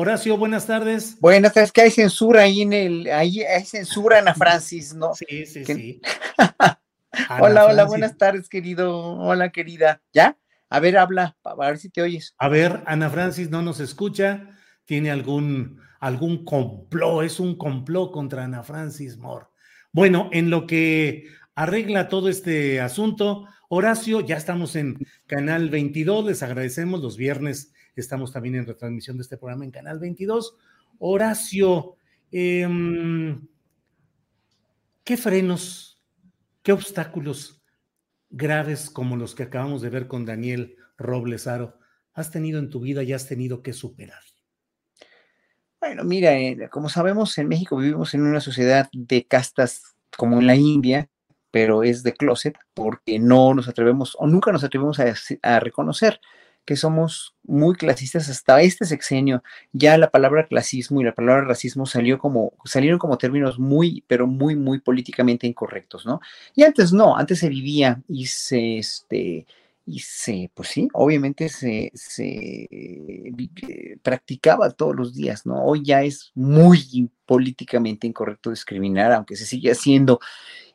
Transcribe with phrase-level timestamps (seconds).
[0.00, 1.18] Horacio, buenas tardes.
[1.18, 5.12] Buenas tardes, que hay censura ahí en el, ahí hay censura, Ana Francis, ¿no?
[5.16, 6.00] Sí, sí, sí.
[7.40, 7.88] hola, hola, Francis.
[7.88, 8.96] buenas tardes, querido.
[8.96, 10.00] Hola, querida.
[10.12, 10.38] ¿Ya?
[10.70, 12.32] A ver, habla, a ver si te oyes.
[12.38, 14.50] A ver, Ana Francis no nos escucha.
[14.84, 17.24] ¿Tiene algún, algún complot?
[17.24, 19.46] Es un complot contra Ana Francis Moore.
[19.90, 21.24] Bueno, en lo que
[21.56, 24.96] arregla todo este asunto, Horacio, ya estamos en
[25.26, 26.24] Canal 22.
[26.24, 27.02] Les agradecemos.
[27.02, 30.56] Los viernes estamos también en retransmisión de este programa en Canal 22.
[30.98, 31.96] Horacio,
[32.30, 33.46] em,
[35.04, 36.00] ¿qué frenos,
[36.62, 37.62] qué obstáculos
[38.30, 41.78] graves como los que acabamos de ver con Daniel Robles Aro
[42.14, 44.22] has tenido en tu vida y has tenido que superar?
[45.80, 50.46] Bueno, mira, eh, como sabemos, en México vivimos en una sociedad de castas como en
[50.48, 51.08] la India,
[51.50, 54.98] pero es de closet porque no nos atrevemos o nunca nos atrevemos
[55.42, 56.20] a, reconocer
[56.68, 59.42] que somos muy clasistas hasta este sexenio.
[59.72, 64.26] Ya la palabra clasismo y la palabra racismo salió como, salieron como términos muy, pero
[64.26, 66.20] muy, muy políticamente incorrectos, ¿no?
[66.54, 69.46] Y antes no, antes se vivía y se, este,
[69.86, 73.32] y se, pues sí, obviamente se, se eh,
[74.02, 75.64] practicaba todos los días, ¿no?
[75.64, 80.20] Hoy ya es muy políticamente incorrecto discriminar, aunque se sigue haciendo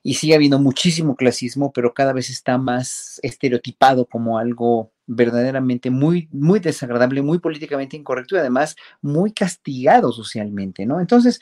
[0.04, 6.28] y sigue habiendo muchísimo clasismo, pero cada vez está más estereotipado como algo verdaderamente muy,
[6.32, 11.00] muy desagradable, muy políticamente incorrecto y además muy castigado socialmente, ¿no?
[11.00, 11.40] Entonces,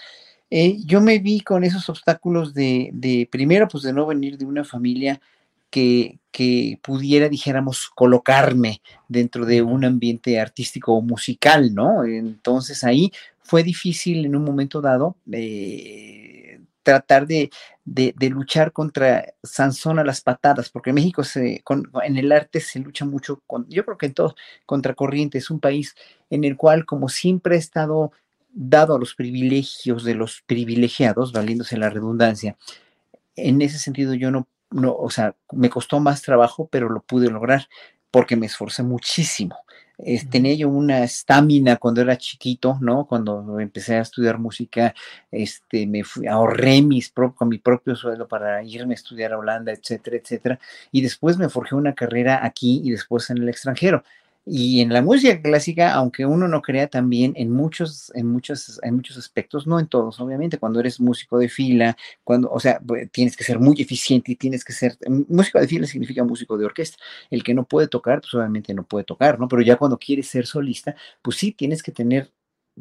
[0.51, 4.45] eh, yo me vi con esos obstáculos de, de, primero, pues de no venir de
[4.45, 5.19] una familia
[5.71, 12.03] que, que pudiera, dijéramos, colocarme dentro de un ambiente artístico o musical, ¿no?
[12.03, 13.11] Entonces ahí
[13.41, 17.49] fue difícil en un momento dado eh, tratar de,
[17.85, 22.79] de, luchar contra Sansón a las patadas, porque México se, con, en el arte se
[22.79, 25.95] lucha mucho, con, yo creo que en todo, contra corriente, es un país
[26.29, 28.11] en el cual como siempre ha estado
[28.53, 32.57] dado a los privilegios de los privilegiados, valiéndose la redundancia,
[33.35, 37.29] en ese sentido yo no, no, o sea, me costó más trabajo, pero lo pude
[37.29, 37.67] lograr
[38.11, 39.55] porque me esforcé muchísimo.
[40.03, 43.05] Eh, tenía yo una estamina cuando era chiquito, ¿no?
[43.05, 44.95] Cuando empecé a estudiar música,
[45.31, 49.37] este, me fui, ahorré mis pro, con mi propio sueldo para irme a estudiar a
[49.37, 50.59] Holanda, etcétera, etcétera.
[50.91, 54.03] Y después me forjé una carrera aquí y después en el extranjero.
[54.53, 58.95] Y en la música clásica, aunque uno no crea también en muchos, en muchos, en
[58.95, 61.95] muchos aspectos, no en todos, obviamente, cuando eres músico de fila,
[62.25, 62.81] cuando, o sea,
[63.13, 64.97] tienes que ser muy eficiente y tienes que ser,
[65.29, 66.97] músico de fila significa músico de orquesta.
[67.29, 69.47] El que no puede tocar, pues obviamente no puede tocar, ¿no?
[69.47, 72.33] Pero ya cuando quieres ser solista, pues sí tienes que tener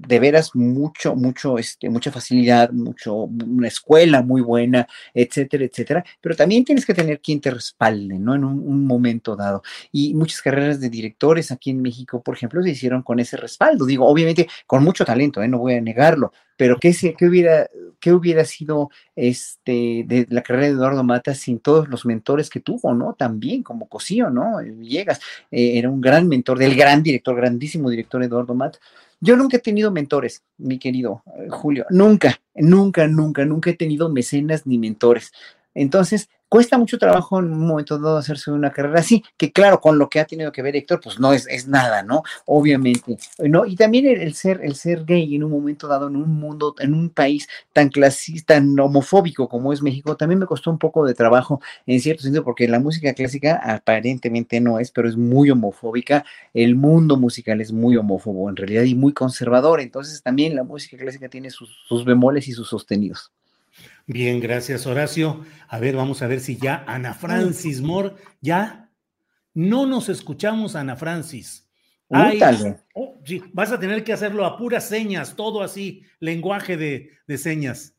[0.07, 6.35] de veras mucho, mucho, este, mucha facilidad, mucho, una escuela muy buena, etcétera, etcétera, pero
[6.37, 8.35] también tienes que tener quien te respalde, ¿no?
[8.35, 9.63] En un, momento dado.
[9.93, 13.87] Y muchas carreras de directores aquí en México, por ejemplo, se hicieron con ese respaldo.
[13.87, 15.49] Digo, obviamente con mucho talento, ¿eh?
[15.49, 17.69] No voy a negarlo, pero ¿qué, qué, hubiera,
[18.01, 22.61] qué hubiera sido este, de la carrera de Eduardo Mata sin todos los mentores que
[22.61, 23.15] tuvo, ¿no?
[23.15, 24.59] También, como Cosío, ¿no?
[24.59, 25.21] Villegas,
[25.51, 28.79] eh, era un gran mentor del gran director, grandísimo director Eduardo Mata.
[29.21, 34.67] Yo nunca he tenido mentores, mi querido Julio, nunca, nunca, nunca, nunca he tenido mecenas
[34.67, 35.33] ni mentores.
[35.75, 39.99] Entonces, cuesta mucho trabajo en un momento dado hacerse una carrera así, que claro, con
[39.99, 42.25] lo que ha tenido que ver Héctor, pues no es, es nada, ¿no?
[42.45, 43.65] Obviamente, ¿no?
[43.65, 46.93] Y también el, ser, el ser gay en un momento dado, en un mundo, en
[46.93, 51.15] un país tan clasista, tan homofóbico como es México, también me costó un poco de
[51.15, 56.25] trabajo en cierto sentido, porque la música clásica aparentemente no es, pero es muy homofóbica,
[56.53, 60.97] el mundo musical es muy homófobo en realidad y muy conservador, entonces también la música
[60.97, 63.31] clásica tiene sus, sus bemoles y sus sostenidos.
[64.13, 65.45] Bien, gracias Horacio.
[65.69, 68.91] A ver, vamos a ver si ya Ana Francis Moore, ya
[69.55, 71.71] no nos escuchamos Ana Francis.
[72.09, 72.41] Ay,
[72.95, 77.95] oh, sí, vas a tener que hacerlo a puras señas, todo así, lenguaje de, señas.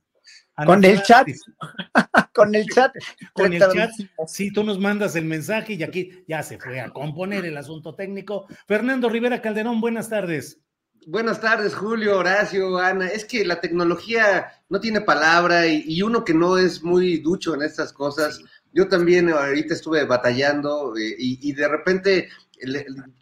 [0.66, 1.30] con el chat.
[2.34, 2.94] con el chat.
[3.34, 3.92] Con el chat.
[4.28, 7.96] Sí, tú nos mandas el mensaje y aquí ya se fue a componer el asunto
[7.96, 8.48] técnico.
[8.68, 10.60] Fernando Rivera Calderón, buenas tardes.
[11.07, 13.07] Buenas tardes, Julio, Horacio, Ana.
[13.07, 17.63] Es que la tecnología no tiene palabra y, uno que no es muy ducho en
[17.63, 18.39] estas cosas.
[18.71, 22.30] Yo también ahorita estuve batallando eh, y, de repente,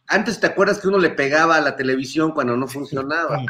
[0.07, 3.41] antes te acuerdas que uno le pegaba a la televisión cuando no funcionaba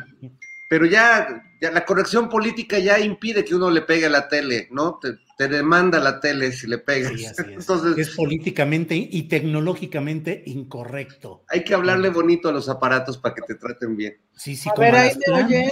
[0.70, 4.68] pero ya, ya, la corrección política ya impide que uno le pegue a la tele,
[4.72, 5.00] ¿no?
[5.00, 7.14] Te, demanda la tele si le pegas.
[7.14, 7.40] es.
[7.48, 11.44] Entonces, es políticamente y tecnológicamente incorrecto.
[11.48, 14.18] Hay que hablarle bonito a los aparatos para que te traten bien.
[14.36, 15.72] Sí, sí, a ver, ahí me oyen.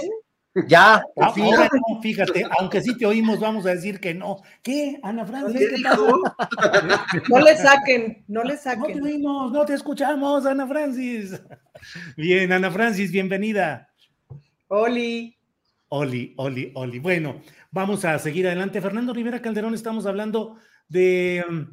[0.66, 1.32] Ya, ah,
[2.02, 4.38] fíjate, aunque sí te oímos, vamos a decir que no.
[4.62, 5.68] ¿Qué, Ana Francis?
[5.68, 5.82] ¿Qué
[7.28, 8.96] No le saquen, no le saquen.
[8.96, 11.40] No te oímos, no te escuchamos, Ana Francis.
[12.16, 13.88] Bien, Ana Francis, bienvenida.
[14.68, 15.34] Oli.
[15.88, 16.98] Oli, Oli, Oli.
[16.98, 18.82] Bueno, vamos a seguir adelante.
[18.82, 20.56] Fernando Rivera Calderón, estamos hablando
[20.88, 21.66] de, um,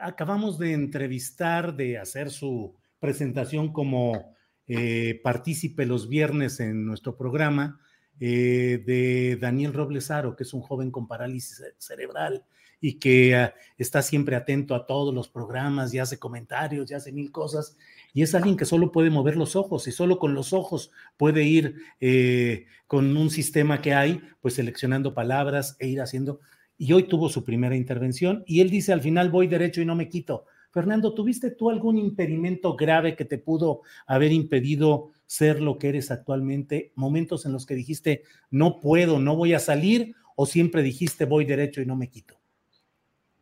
[0.00, 4.36] acabamos de entrevistar, de hacer su presentación como
[4.66, 7.80] eh, partícipe los viernes en nuestro programa
[8.20, 12.44] eh, de Daniel Robles Aro, que es un joven con parálisis cerebral
[12.78, 17.12] y que uh, está siempre atento a todos los programas y hace comentarios y hace
[17.12, 17.78] mil cosas
[18.16, 21.44] y es alguien que solo puede mover los ojos y solo con los ojos puede
[21.44, 26.40] ir eh, con un sistema que hay, pues seleccionando palabras e ir haciendo.
[26.78, 29.94] Y hoy tuvo su primera intervención y él dice al final voy derecho y no
[29.94, 30.46] me quito.
[30.70, 36.10] Fernando, ¿tuviste tú algún impedimento grave que te pudo haber impedido ser lo que eres
[36.10, 36.92] actualmente?
[36.94, 41.44] Momentos en los que dijiste no puedo, no voy a salir o siempre dijiste voy
[41.44, 42.40] derecho y no me quito.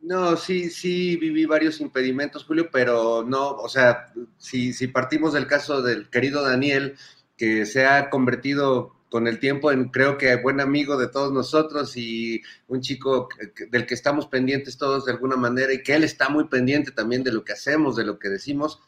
[0.05, 5.47] No, sí, sí viví varios impedimentos, Julio, pero no, o sea, si, si partimos del
[5.47, 6.97] caso del querido Daniel,
[7.39, 11.97] que se ha convertido con el tiempo en creo que buen amigo de todos nosotros
[11.97, 13.29] y un chico
[13.71, 17.23] del que estamos pendientes todos de alguna manera y que él está muy pendiente también
[17.25, 18.81] de lo que hacemos, de lo que decimos.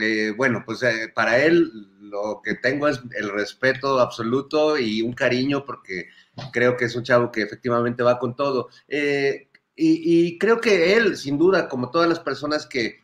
[0.00, 1.70] Eh, bueno, pues eh, para él
[2.00, 6.08] lo que tengo es el respeto absoluto y un cariño porque
[6.52, 8.68] creo que es un chavo que efectivamente va con todo.
[8.88, 13.00] Eh, y, creo que él, sin duda, como todas las personas que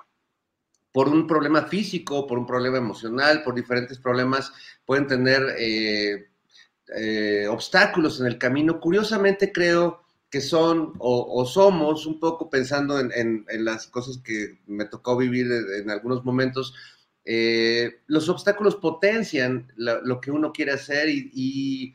[0.92, 4.52] por un problema físico, por un problema emocional, por diferentes problemas,
[4.84, 6.28] pueden tener eh,
[6.96, 13.44] eh, obstáculos en el camino, curiosamente creo que son o, somos, un poco pensando en,
[13.58, 16.74] las cosas que me tocó vivir en, algunos momentos,
[17.24, 21.94] eh, los obstáculos potencian lo, que uno quiere hacer y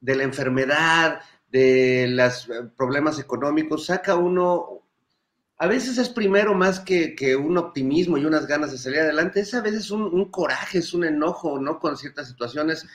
[0.00, 1.20] de la enfermedad,
[1.52, 4.82] de los eh, problemas económicos, saca uno,
[5.58, 9.52] a veces es primero más que, un optimismo y unas ganas de salir adelante, es
[9.54, 11.78] a veces un, coraje, es un enojo, ¿no?
[11.78, 12.86] Con ciertas situaciones.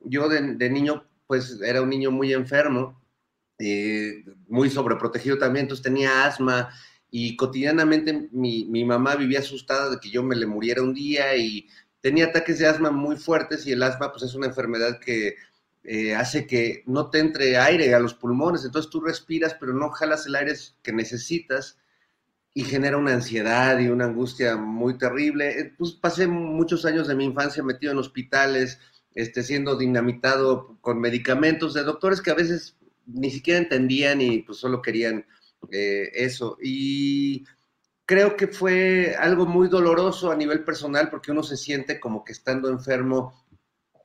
[0.00, 3.00] Yo de, niño, pues era un niño muy enfermo,
[3.58, 6.70] eh, muy sobreprotegido también, entonces tenía asma
[7.10, 11.36] y cotidianamente mi, mi mamá vivía asustada de que yo me le muriera un día
[11.36, 11.68] y
[12.00, 15.36] tenía ataques de asma muy fuertes y el asma pues es una enfermedad que
[15.88, 19.90] eh, hace que no te entre aire a los pulmones, entonces tú respiras, pero no
[19.90, 20.52] jalas el aire
[20.82, 21.78] que necesitas
[22.52, 25.60] y genera una ansiedad y una angustia muy terrible.
[25.60, 28.80] Eh, pues pasé muchos años de mi infancia metido en hospitales,
[29.14, 32.76] este, siendo dinamitado con medicamentos de doctores que a veces
[33.06, 35.24] ni siquiera entendían y pues solo querían
[35.70, 36.58] eh, eso.
[36.60, 37.44] Y
[38.04, 42.32] creo que fue algo muy doloroso a nivel personal porque uno se siente como que
[42.32, 43.46] estando enfermo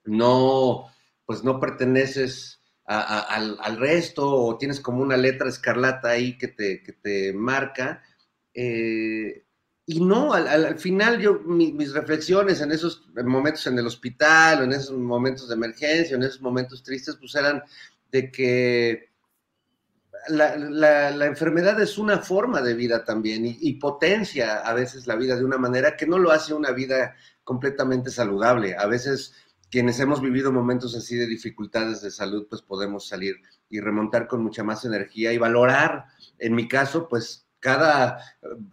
[0.06, 0.92] no
[1.32, 7.32] pues no perteneces al, resto o tienes como una letra escarlata ahí que te, te
[7.32, 8.04] marca.
[8.54, 9.46] Eh,
[9.86, 14.92] y no, al, final yo, mis reflexiones en esos momentos en el hospital, en esos
[14.98, 17.64] momentos de emergencia, en esos momentos tristes, pues eran
[18.12, 19.12] de que
[20.28, 25.38] la, enfermedad es una forma de vida también y, y, potencia a veces la vida
[25.38, 28.76] de una manera que no lo hace una vida completamente saludable.
[28.76, 29.34] A veces
[29.72, 33.38] quienes hemos vivido momentos así de dificultades de salud, pues podemos salir
[33.70, 36.06] y remontar con mucha más energía y valorar,
[36.38, 38.18] en mi caso, pues cada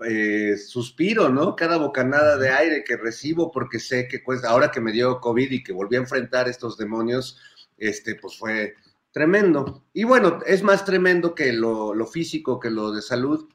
[0.07, 1.55] eh, suspiro, ¿no?
[1.55, 5.51] Cada bocanada de aire que recibo porque sé que pues ahora que me dio COVID
[5.51, 7.39] y que volví a enfrentar estos demonios,
[7.77, 8.75] este, pues fue
[9.13, 9.85] tremendo.
[9.93, 13.49] Y bueno, es más tremendo que lo, lo físico, que lo de salud,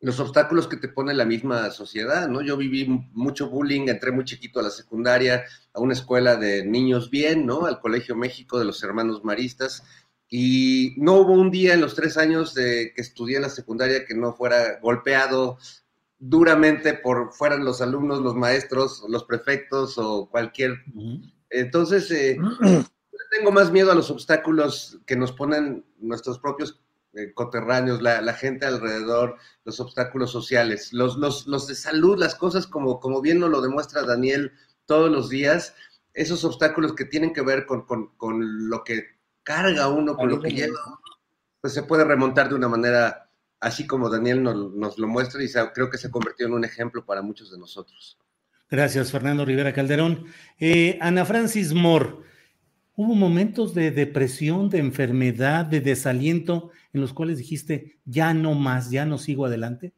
[0.00, 2.42] los obstáculos que te pone la misma sociedad, ¿no?
[2.42, 7.10] Yo viví mucho bullying, entré muy chiquito a la secundaria, a una escuela de niños
[7.10, 7.66] bien, ¿no?
[7.66, 9.82] Al Colegio México de los Hermanos Maristas,
[10.28, 14.04] y no hubo un día en los tres años de que estudié en la secundaria
[14.04, 15.58] que no fuera golpeado
[16.18, 20.82] duramente por fueran los alumnos, los maestros, los prefectos o cualquier.
[21.50, 22.38] Entonces, eh,
[23.30, 26.80] tengo más miedo a los obstáculos que nos ponen nuestros propios
[27.16, 32.66] eh, coterráneos, la, gente alrededor, los obstáculos sociales, los, los, los, de salud, las cosas
[32.66, 34.52] como, como bien nos lo demuestra Daniel
[34.84, 35.74] todos los días,
[36.14, 40.40] esos obstáculos que tienen que ver con, con, con lo que carga uno, con lo
[40.40, 41.00] que lleva,
[41.60, 43.26] pues se puede remontar de una manera
[43.60, 47.04] así como Daniel nos, nos lo muestra y creo que se convirtió en un ejemplo
[47.04, 48.18] para muchos de nosotros.
[48.68, 50.26] Gracias, Fernando Rivera Calderón.
[50.58, 52.16] Eh, Ana Francis Moore,
[52.96, 58.90] ¿hubo momentos de depresión, de enfermedad, de desaliento en los cuales dijiste, ya no más,
[58.90, 59.92] ya no sigo adelante?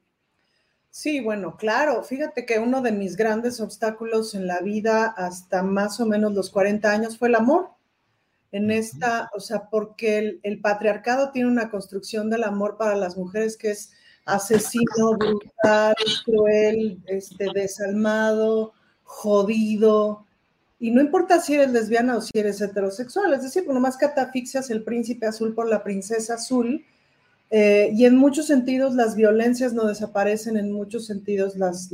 [0.90, 2.02] Sí, bueno, claro.
[2.02, 6.50] Fíjate que uno de mis grandes obstáculos en la vida hasta más o menos los
[6.50, 7.70] 40 años fue el amor.
[8.50, 13.56] En esta, o sea, porque el, patriarcado tiene una construcción del amor para las mujeres
[13.56, 13.92] que es
[14.24, 18.72] asesino, brutal, cruel, este, desalmado,
[19.04, 20.26] jodido.
[20.80, 24.06] Y no importa si eres lesbiana o si eres heterosexual, es decir, por más que
[24.06, 26.84] atafixias el príncipe azul por la princesa azul,
[27.50, 31.90] eh, y en muchos sentidos las violencias no desaparecen, en muchos sentidos las,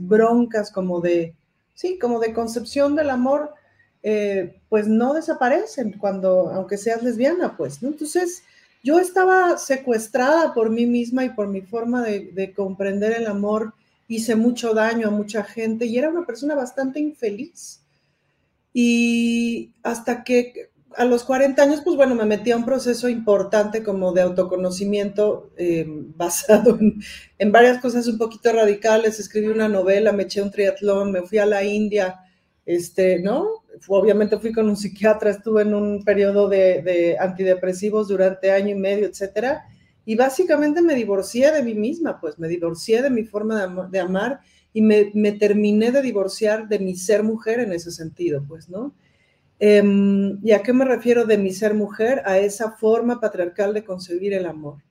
[0.00, 1.34] broncas como de,
[1.74, 3.54] sí, como de concepción del amor,
[4.02, 7.82] eh, pues no desaparecen cuando, aunque seas lesbiana, pues.
[7.82, 8.42] Entonces,
[8.82, 13.74] yo estaba secuestrada por mí misma y por mi forma de comprender el amor,
[14.08, 17.80] hice mucho daño a mucha gente y era una persona bastante infeliz.
[18.78, 20.68] Y hasta que
[20.98, 25.50] a los 40 años, pues bueno, me metí a un proceso importante como de autoconocimiento
[25.56, 26.78] eh, basado
[27.38, 29.18] en, varias cosas un poquito radicales.
[29.18, 32.20] Escribí una novela, me eché un triatlón, me fui a la India,
[32.66, 33.64] este, ¿no?
[33.88, 39.06] Obviamente fui con un psiquiatra, estuve en un periodo de, antidepresivos durante año y medio,
[39.06, 39.64] etcétera.
[40.04, 44.40] Y básicamente me divorcié de mí misma, pues me divorcié de mi forma de, amar
[44.76, 48.92] y me, me terminé de divorciar de mi ser mujer en ese sentido, pues, ¿no?
[49.58, 52.20] Em, ¿Y a qué me refiero de mi ser mujer?
[52.26, 54.82] A esa forma patriarcal de concebir el amor.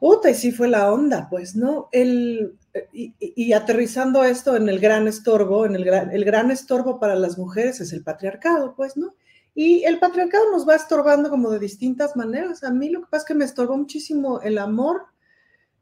[0.00, 1.90] Puta, y sí fue la onda, pues, ¿no?
[1.92, 2.56] El,
[2.90, 7.36] y, aterrizando esto en el gran estorbo, en el gran, el gran estorbo para las
[7.36, 9.14] mujeres es el patriarcado, pues, ¿no?
[9.54, 12.64] Y el patriarcado nos va estorbando como de distintas maneras.
[12.64, 15.02] A mí lo que pasa es que me estorbó muchísimo el amor.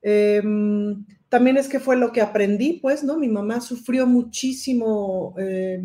[0.03, 3.17] Em, también es que fue lo que aprendí, pues, ¿no?
[3.17, 5.35] Mi mamá sufrió muchísimo.
[5.39, 5.83] Eh,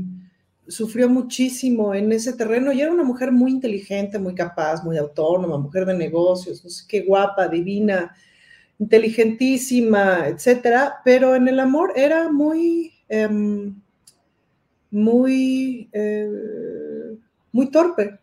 [0.68, 5.58] sufrió muchísimo en ese terreno y era una mujer muy inteligente, muy capaz, muy autónoma,
[5.58, 8.14] mujer de negocios, no sé qué guapa, divina,
[8.78, 13.74] inteligentísima, etcétera, pero en el amor era muy, em,
[14.92, 17.16] muy, eh,
[17.54, 18.20] muy torpe.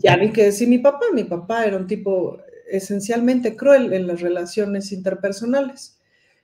[0.00, 2.36] Ya ni que decir mi papá, mi papá era un tipo
[2.70, 5.96] esencialmente cruel en las relaciones interpersonales.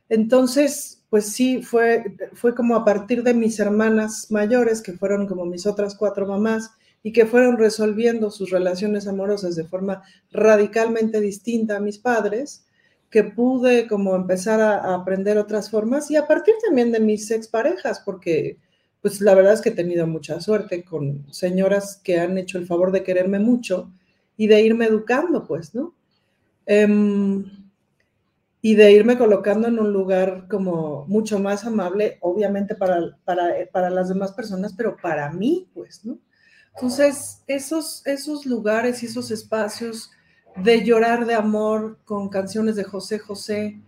[0.08, 5.44] Entonces, pues sí, fue, fue como a partir de mis hermanas mayores, que fueron como
[5.44, 6.70] mis otras cuatro mamás,
[7.02, 12.66] y que fueron resolviendo sus relaciones amorosas de forma radicalmente distinta a mis padres,
[13.10, 18.02] que pude como empezar a, aprender otras formas y a partir también de mis exparejas,
[18.04, 18.58] porque
[19.00, 22.66] pues la verdad es que he tenido mucha suerte con señoras que han hecho el
[22.66, 23.92] favor de quererme mucho
[24.36, 25.94] y de irme educando, pues, ¿no?
[26.66, 27.65] Em,
[28.66, 34.08] y de irme colocando en un lugar como mucho más amable, obviamente para, para, las
[34.08, 36.18] demás personas, pero para mí, pues, ¿no?
[36.74, 40.10] Entonces, esos, esos lugares y esos espacios
[40.56, 43.80] de llorar de amor con canciones de José José,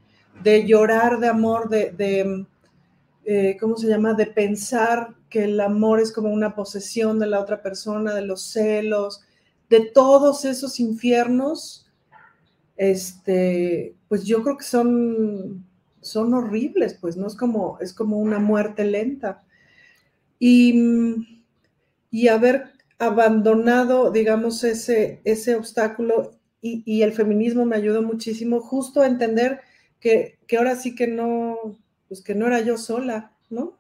[0.44, 2.47] de llorar de amor, de,
[3.25, 4.14] eh, ¿cómo se llama?
[4.14, 8.42] De pensar que el amor es como una posesión de la otra persona, de los
[8.42, 9.23] celos,
[9.68, 11.88] de todos esos infiernos
[12.78, 15.66] este, pues yo creo que son,
[16.00, 19.42] son horribles, pues no es como, es como una muerte lenta.
[20.38, 21.44] Y,
[22.11, 29.06] y haber abandonado, digamos, ese, ese obstáculo y, el feminismo me ayudó muchísimo justo a
[29.06, 29.61] entender
[30.00, 33.75] que, ahora sí que no, pues que no era yo sola, ¿no?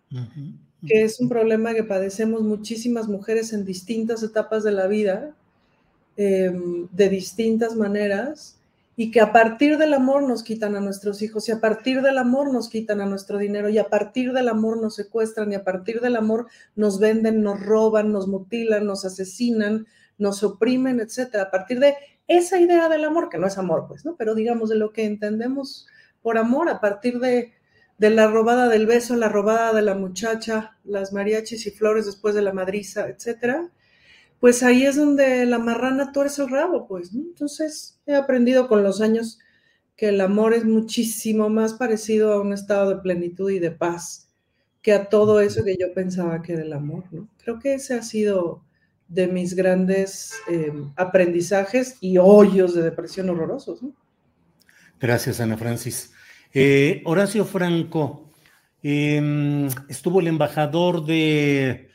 [0.86, 5.34] Que es un problema que padecemos muchísimas mujeres en distintas etapas de la vida,
[6.16, 8.57] em, de distintas maneras,
[9.00, 12.18] y que a partir del amor nos quitan a nuestros hijos y a partir del
[12.18, 15.62] amor nos quitan a nuestro dinero y a partir del amor nos secuestran y a
[15.62, 19.86] partir del amor nos venden, nos roban, nos mutilan, nos asesinan,
[20.18, 21.44] nos oprimen, etcétera.
[21.44, 21.94] A partir de
[22.26, 24.16] esa idea del amor, que no es amor, pues, ¿no?
[24.16, 25.86] Pero digamos de lo que entendemos
[26.20, 27.52] por amor, a partir de,
[27.98, 32.42] la robada del beso, la robada de la muchacha, las mariachis y flores después de
[32.42, 33.70] la madriza, etcétera
[34.40, 37.22] pues ahí es donde la marrana tuerce el rabo, pues, ¿no?
[37.22, 39.38] Entonces he aprendido con los años
[39.96, 44.28] que el amor es muchísimo más parecido a un estado de plenitud y de paz
[44.80, 47.28] que a todo eso que yo pensaba que era el amor, ¿no?
[47.42, 48.62] Creo que ese ha sido
[49.08, 53.92] de mis grandes em, aprendizajes y hoyos de depresión horrorosos, ¿no?
[55.00, 56.12] Gracias, Ana Francis.
[56.52, 58.30] Eh, Horacio Franco,
[58.82, 61.87] em, estuvo el embajador de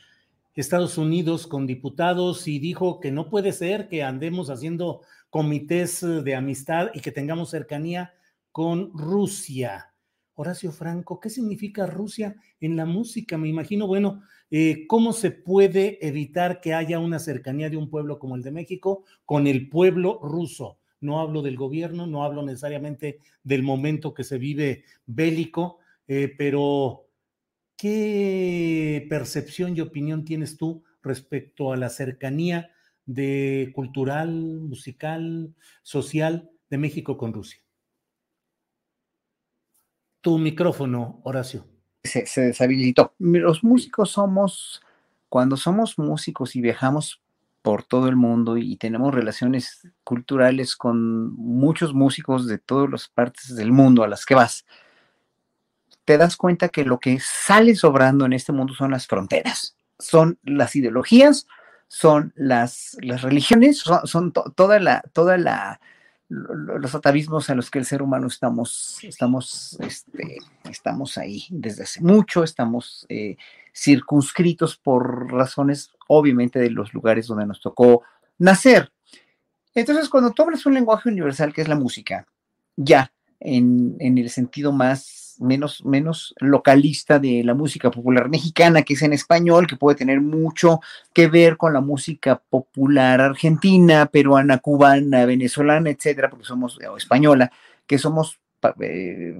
[0.54, 6.22] Estados Unidos con diputados y dijo que no puede ser que andemos haciendo comités eh,
[6.22, 8.14] de amistad y que tengamos cercanía
[8.52, 9.92] con Rusia.
[10.36, 13.36] Horacio Franco, ¿qué significa Rusia en la música?
[13.36, 18.18] Me imagino, bueno, eh, ¿cómo se puede evitar que haya una cercanía de un pueblo
[18.20, 20.78] como el de México con el pueblo ruso?
[21.00, 27.03] No hablo del gobierno, no hablo necesariamente del momento que se vive bélico, eh, pero
[27.84, 32.70] ¿Qué percepción y opinión tienes tú respecto a la cercanía
[33.04, 37.60] de cultural, musical, social de México con Rusia?
[40.22, 41.66] Tu micrófono, Horacio.
[42.02, 43.12] Se, se deshabilitó.
[43.18, 44.80] Los músicos somos,
[45.28, 47.20] cuando somos músicos y viajamos
[47.60, 53.54] por todo el mundo y tenemos relaciones culturales con muchos músicos de todas las partes
[53.54, 54.64] del mundo a las que vas,
[56.04, 60.38] te das cuenta que lo que sale sobrando en este mundo son las fronteras, son
[60.42, 61.46] las ideologías,
[61.88, 65.80] son las, las religiones, son, toda la, toda la,
[66.28, 72.00] los atavismos a los que el ser humano estamos, estamos, este, estamos ahí desde hace
[72.00, 73.36] mucho, estamos eh,
[73.72, 78.02] circunscritos por razones, obviamente, de los lugares donde nos tocó
[78.38, 78.92] nacer.
[79.74, 82.26] Entonces, cuando tú hablas un lenguaje universal que es la música,
[82.76, 88.94] ya en, en el sentido más menos, menos localista de la música popular mexicana, que
[88.94, 90.80] es en español, que puede tener mucho
[91.12, 97.50] que ver con la música popular argentina, peruana, cubana, venezolana, etcétera, porque somos, o española,
[97.86, 98.40] que somos
[98.80, 99.36] eh,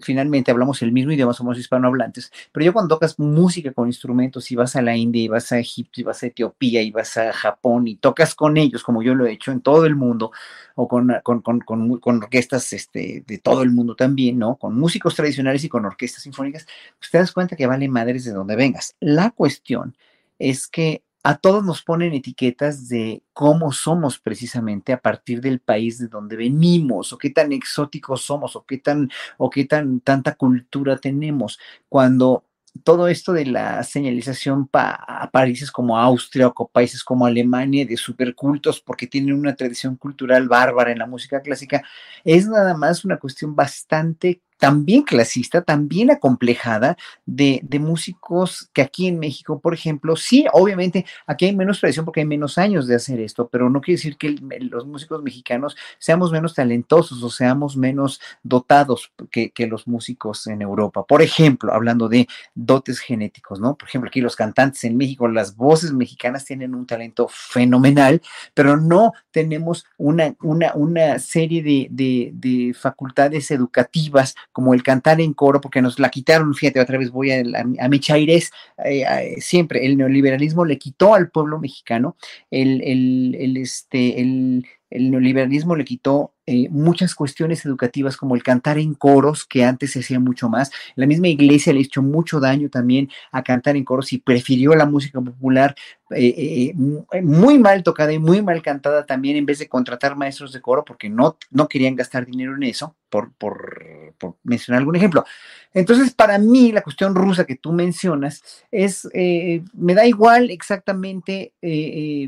[0.00, 4.56] finalmente hablamos el mismo idioma, somos hispanohablantes, pero yo cuando tocas música con instrumentos y
[4.56, 7.32] vas a la India y vas a Egipto y vas a Etiopía y vas a
[7.32, 10.32] Japón y tocas con ellos, como yo lo he hecho en todo el mundo,
[10.74, 14.56] o con, con, con, con orquestas este, de todo el mundo también, ¿no?
[14.56, 16.66] Con músicos tradicionales y con orquestas sinfónicas,
[16.98, 18.96] pues te das cuenta que vale madres de donde vengas.
[19.00, 19.96] La cuestión
[20.38, 25.98] es que a todos nos ponen etiquetas de cómo somos precisamente a partir del país
[25.98, 30.34] de donde venimos, o qué tan exóticos somos, o qué tan, o qué tan tanta
[30.34, 31.58] cultura tenemos.
[31.88, 32.44] Cuando
[32.82, 38.80] todo esto de la señalización a países como Austria o países como Alemania de supercultos
[38.80, 41.84] porque tienen una tradición cultural bárbara en la música clásica,
[42.24, 46.96] es nada más una cuestión bastante también clasista, también acomplejada
[47.26, 52.20] de, músicos que aquí en México, por ejemplo, sí, obviamente aquí hay menos tradición porque
[52.20, 56.32] hay menos años de hacer esto, pero no quiere decir que los músicos mexicanos seamos
[56.32, 61.04] menos talentosos o seamos menos dotados que, que, los músicos en Europa.
[61.04, 63.74] Por ejemplo, hablando de dotes genéticos, ¿no?
[63.74, 68.22] Por ejemplo, aquí los cantantes en México, las voces mexicanas tienen un talento fenomenal,
[68.54, 75.20] pero no tenemos una, una, una serie de, de, de facultades educativas como el cantar
[75.20, 77.42] en coro, porque nos la quitaron, fíjate, otra vez voy a,
[77.80, 78.52] a, mi chaires,
[78.84, 82.16] eh, siempre el neoliberalismo le quitó al pueblo mexicano
[82.52, 88.42] el, el, el este, el, el neoliberalismo le quitó eh, muchas cuestiones educativas como el
[88.42, 90.70] cantar en coros, que antes se hacía mucho más.
[90.94, 94.84] La misma iglesia le hecho mucho daño también a cantar en coros y prefirió la
[94.84, 95.74] música popular
[96.10, 100.52] eh, eh, muy mal tocada y muy mal cantada también en vez de contratar maestros
[100.52, 104.96] de coro porque no, no querían gastar dinero en eso, por, por, por mencionar algún
[104.96, 105.24] ejemplo.
[105.72, 111.52] Entonces, para mí, la cuestión rusa que tú mencionas es, me da igual exactamente,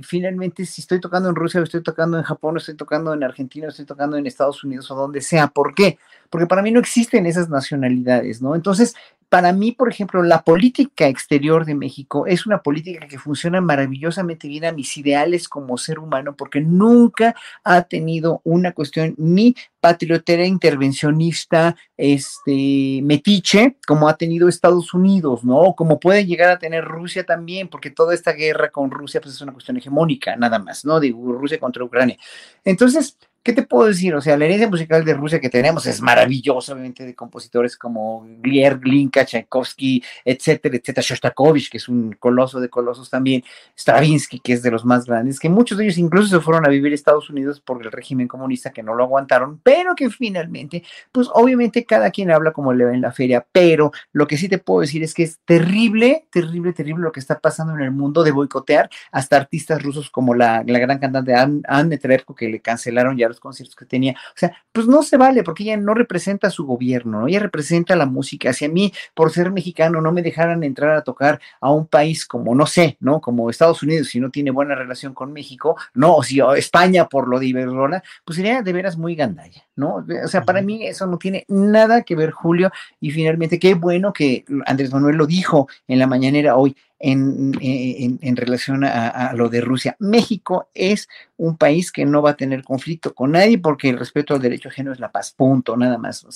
[0.03, 3.23] finalmente, si estoy tocando en Rusia o estoy tocando en Japón o estoy tocando en
[3.23, 5.49] Argentina o estoy tocando en Estados Unidos o donde sea.
[5.49, 5.99] ¿Por qué?
[6.31, 8.55] Porque para mí no existen esas nacionalidades, ¿no?
[8.55, 8.95] Entonces,
[9.29, 14.47] para mí, por ejemplo, la política exterior de México es una política que funciona maravillosamente
[14.49, 17.35] bien a mis ideales como ser humano, porque nunca
[17.65, 25.75] ha tenido una cuestión ni patriotera intervencionista, este, metiche, como ha tenido Estados Unidos, ¿no?
[25.75, 29.41] Como puede llegar a tener Rusia también, porque toda esta guerra con Rusia, pues es
[29.41, 31.01] una cuestión hegemónica, nada más, ¿no?
[31.01, 32.17] De Rusia contra Ucrania.
[32.65, 34.13] Entonces, ¿qué te puedo decir?
[34.17, 38.27] O sea, la herencia musical de Rusia que tenemos es maravillosa, obviamente, de compositores como
[38.41, 43.45] Glier, Glinka, Tchaikovsky, etcétera, etcétera, Shostakovich, que es un coloso de colosos también,
[43.79, 46.69] Stravinsky, que es de los más grandes, que muchos de ellos incluso se fueron a
[46.69, 50.83] vivir a Estados Unidos por el régimen comunista que no lo aguantaron, pero que finalmente,
[51.13, 54.49] pues obviamente cada quien habla como le va en la feria, pero lo que sí
[54.49, 57.93] te puedo decir es que es terrible, terrible, terrible lo que está pasando en el
[57.93, 63.17] mundo de boicotear hasta artistas rusos como la, gran cantante Anne Trebko, que le cancelaron
[63.17, 64.13] ya los conciertos que tenía.
[64.13, 67.29] O sea, pues no se vale porque ella no representa a su gobierno, ¿no?
[67.29, 68.53] ella representa la música.
[68.53, 72.27] Si a mí, por ser mexicano, no me dejaran entrar a tocar a un país
[72.27, 73.21] como, no sé, ¿no?
[73.21, 76.17] Como Estados Unidos, si no tiene buena relación con México, ¿no?
[76.17, 80.05] O si España por lo de Iberdrola, pues sería de veras muy gandalla, ¿no?
[80.25, 82.71] O sea, para mí eso no tiene nada que ver, Julio,
[83.01, 88.37] y finalmente qué bueno que Andrés Manuel lo dijo en la mañanera hoy, en, en,
[88.37, 89.97] relación a, lo de Rusia.
[89.99, 94.35] México es un país que no va a tener conflicto con nadie porque el respeto
[94.35, 96.27] al derecho ajeno es la paz, punto, nada más.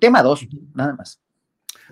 [0.00, 1.20] tema dos, nada más.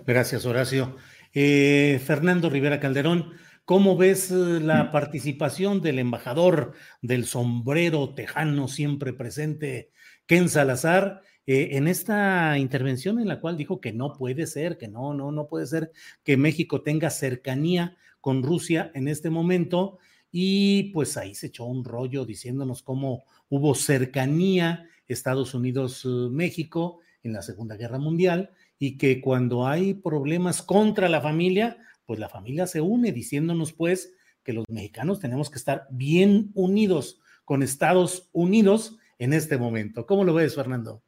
[0.06, 0.96] Gracias, Horacio.
[1.32, 3.32] Eh, Fernando Rivera Calderón,
[3.64, 4.92] ¿cómo ves eh, la mm.
[4.92, 9.90] participación del embajador del sombrero tejano siempre presente,
[10.26, 11.22] Ken Salazar?
[11.46, 15.32] Eh, en esta intervención en la cual dijo que no puede ser, que no, no,
[15.32, 19.98] no puede ser que México tenga cercanía con Rusia en este momento
[20.30, 27.42] y pues ahí se echó un rollo diciéndonos cómo hubo cercanía Estados Unidos-México en la
[27.42, 32.80] Segunda Guerra Mundial y que cuando hay problemas contra la familia, pues la familia se
[32.80, 39.32] une diciéndonos pues que los mexicanos tenemos que estar bien unidos con Estados Unidos en
[39.32, 40.06] este momento.
[40.06, 41.02] ¿Cómo lo ves, Fernando?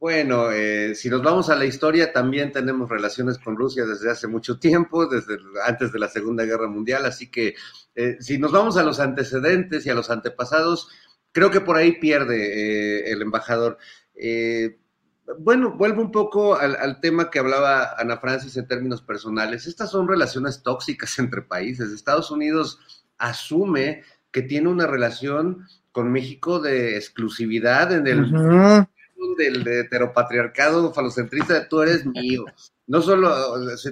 [0.00, 4.26] Bueno, eh, si nos vamos a la historia, también tenemos relaciones con Rusia desde hace
[4.26, 7.54] mucho tiempo, desde antes de la Segunda Guerra Mundial, así que
[7.94, 10.88] eh, si nos vamos a los antecedentes y a los antepasados,
[11.32, 13.78] creo que por ahí pierde eh, el embajador.
[15.38, 19.66] bueno, vuelvo un poco al, tema que hablaba Ana Francis en términos personales.
[19.66, 21.90] Estas son relaciones tóxicas entre países.
[21.90, 22.78] Estados Unidos
[23.16, 28.86] asume que tiene una relación con México de exclusividad en el
[29.34, 32.44] del heteropatriarcado falocentrista, tú eres mío.
[32.86, 33.32] No solo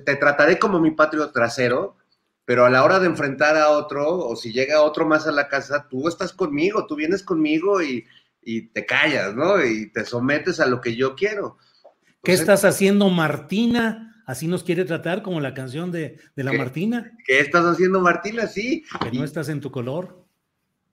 [0.05, 1.97] te trataré como mi patrio trasero,
[2.45, 5.49] pero a la hora de enfrentar a otro, o si llega otro más a la
[5.49, 8.07] casa, tú estás conmigo, tú vienes conmigo y,
[8.75, 9.65] te callas, ¿no?
[9.65, 11.59] Y te sometes a lo que yo quiero.
[12.25, 14.23] ¿Qué estás haciendo, Martina?
[14.27, 17.17] Así nos quiere tratar como la canción de, la Martina.
[17.25, 18.47] ¿Qué estás haciendo, Martina?
[18.47, 18.85] Sí.
[19.01, 20.23] Que no estás en tu color.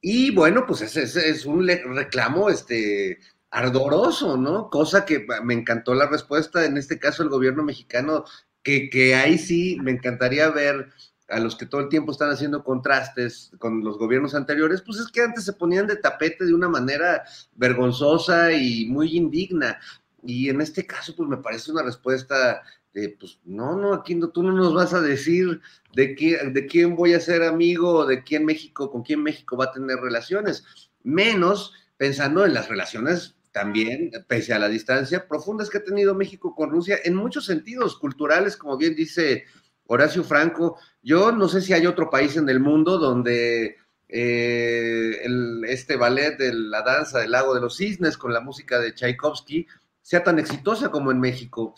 [0.02, 3.20] Y bueno, pues ese, es un reclamo este,
[3.52, 4.70] ardoroso, ¿no?
[4.70, 8.26] Cosa que me encantó la respuesta, en este caso el gobierno mexicano,
[8.64, 10.90] que, que ahí sí me encantaría ver
[11.30, 15.12] a los que todo el tiempo están haciendo contrastes con los gobiernos anteriores, pues es
[15.12, 17.24] que antes se ponían de tapete de una manera
[17.56, 19.80] vergonzosa y muy indigna.
[20.24, 22.62] Y en este caso, pues me parece una respuesta
[22.94, 25.62] de, pues no, no, aquí no, tú no nos vas a decir
[25.94, 29.66] de, quién, de quién voy a ser amigo de quién México, con quién México va
[29.66, 30.66] a tener relaciones,
[31.04, 36.54] menos pensando en las relaciones también, pese a la distancia profundas que ha tenido México
[36.56, 39.46] con Rusia, en muchos sentidos culturales, como bien dice
[39.88, 45.22] Horacio Franco, yo no sé si hay otro país en el mundo donde eh,
[45.68, 49.68] este ballet de la danza del lago de los cisnes con la música de Tchaikovsky
[50.02, 51.74] sea tan exitosa como en México.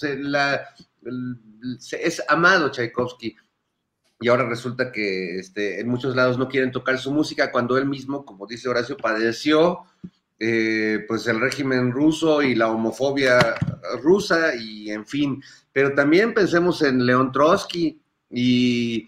[1.91, 3.35] es amado Tchaikovsky.
[4.21, 7.87] Y ahora resulta que este, en muchos lados no quieren tocar su música cuando él
[7.87, 9.79] mismo, como dice Horacio, padeció
[10.43, 13.37] eh, pues el régimen ruso y la homofobia
[14.01, 18.01] rusa y en fin, pero también pensemos en León Trotsky
[18.31, 19.07] y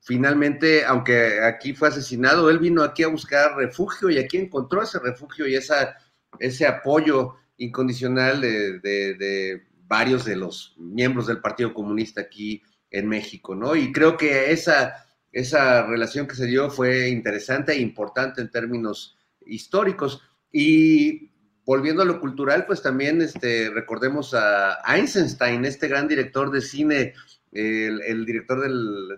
[0.00, 4.98] finalmente, aunque aquí fue asesinado, él vino aquí a buscar refugio y aquí encontró ese
[4.98, 5.96] refugio y esa,
[6.40, 13.54] ese apoyo incondicional de, de varios de los miembros del Partido Comunista aquí en México,
[13.54, 13.76] ¿no?
[13.76, 19.16] Y creo que esa, esa relación que se dio fue interesante e importante en términos
[19.46, 20.22] históricos.
[20.52, 21.30] Y
[21.64, 27.14] volviendo a lo cultural, pues también este, recordemos a Einstein, este gran director de cine,
[27.52, 28.60] el, director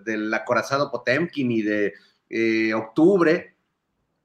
[0.03, 1.93] del, acorazado Potemkin y de
[2.29, 3.55] eh, Octubre,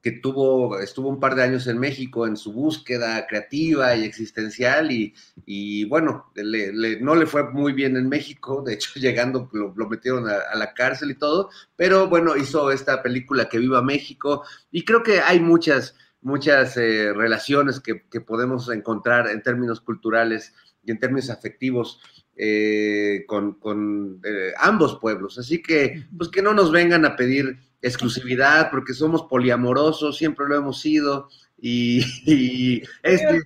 [0.01, 4.89] que tuvo, estuvo un par de años en México en su búsqueda creativa y existencial
[4.91, 10.55] y, bueno, no le fue muy bien en México, de hecho llegando lo, metieron a,
[10.55, 15.19] la cárcel y todo, pero bueno, hizo esta película que viva México y creo que
[15.19, 20.53] hay muchas, muchas eh, relaciones que, podemos encontrar en términos culturales
[20.83, 21.99] y en términos afectivos
[22.35, 25.37] eh, con, eh, ambos pueblos.
[25.37, 30.55] Así que, pues que no nos vengan a pedir exclusividad, porque somos poliamorosos, siempre lo
[30.55, 31.29] hemos sido,
[31.59, 31.99] y,
[33.03, 33.43] este es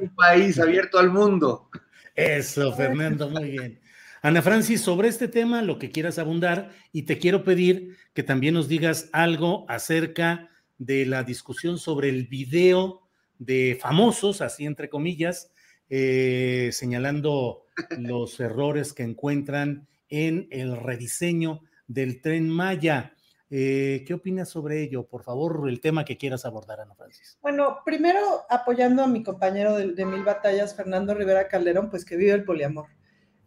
[0.00, 1.68] un país abierto al mundo.
[2.14, 3.80] Eso, Fernando, muy bien.
[4.22, 8.52] Ana Francis, sobre este tema, lo que quieras abundar, y te quiero pedir que también
[8.52, 10.49] nos digas algo acerca
[10.80, 13.02] de la discusión sobre el video
[13.38, 15.52] de famosos, así entre comillas,
[15.90, 17.66] eh, señalando
[17.98, 23.14] los errores que encuentran en el rediseño del tren Maya.
[23.50, 25.06] Eh, ¿Qué opinas sobre ello?
[25.06, 27.38] Por favor, el tema que quieras abordar, Ana Francis.
[27.42, 32.32] Bueno, primero apoyando a mi compañero de, Mil Batallas, Fernando Rivera Calderón, pues que vive
[32.32, 32.86] el poliamor.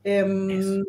[0.03, 0.83] Em,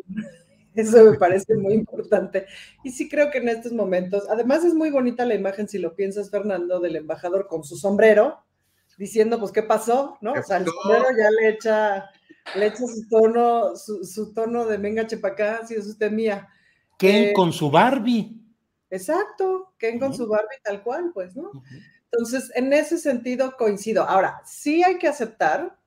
[0.75, 1.03] eso.
[1.03, 2.45] me parece muy importante.
[2.83, 5.95] Y sí creo que en estos momentos, además es muy bonita la imagen, si lo
[5.95, 8.43] piensas, Fernando, del embajador con su sombrero,
[8.97, 10.17] diciendo, pues, ¿qué pasó?
[10.21, 10.33] ¿No?
[10.33, 12.09] O sea, el sombrero ya le echa,
[12.55, 16.47] le echa su tono, su, tono de venga, chepacá, si es usted mía.
[16.97, 18.41] ¿Quién eh, con su Barbie?
[18.89, 21.51] Exacto, Ken con su Barbie tal cual, pues, ¿no?
[22.11, 24.03] Entonces, en ese sentido coincido.
[24.03, 25.77] Ahora, sí hay que aceptar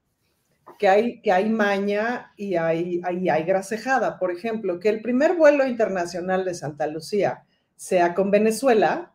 [0.78, 4.18] que hay, que hay maña y hay, hay, hay grasejada.
[4.18, 7.44] Por ejemplo, que el primer vuelo internacional de Santa Lucía
[7.76, 9.12] sea con Venezuela,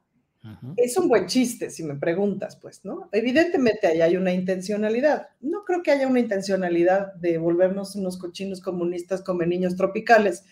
[0.75, 3.07] es un buen chiste, si me preguntas, pues, ¿no?
[3.13, 5.29] Evidentemente ahí hay una intencionalidad.
[5.39, 10.43] No creo que haya una intencionalidad de volvernos unos cochinos comunistas como niños tropicales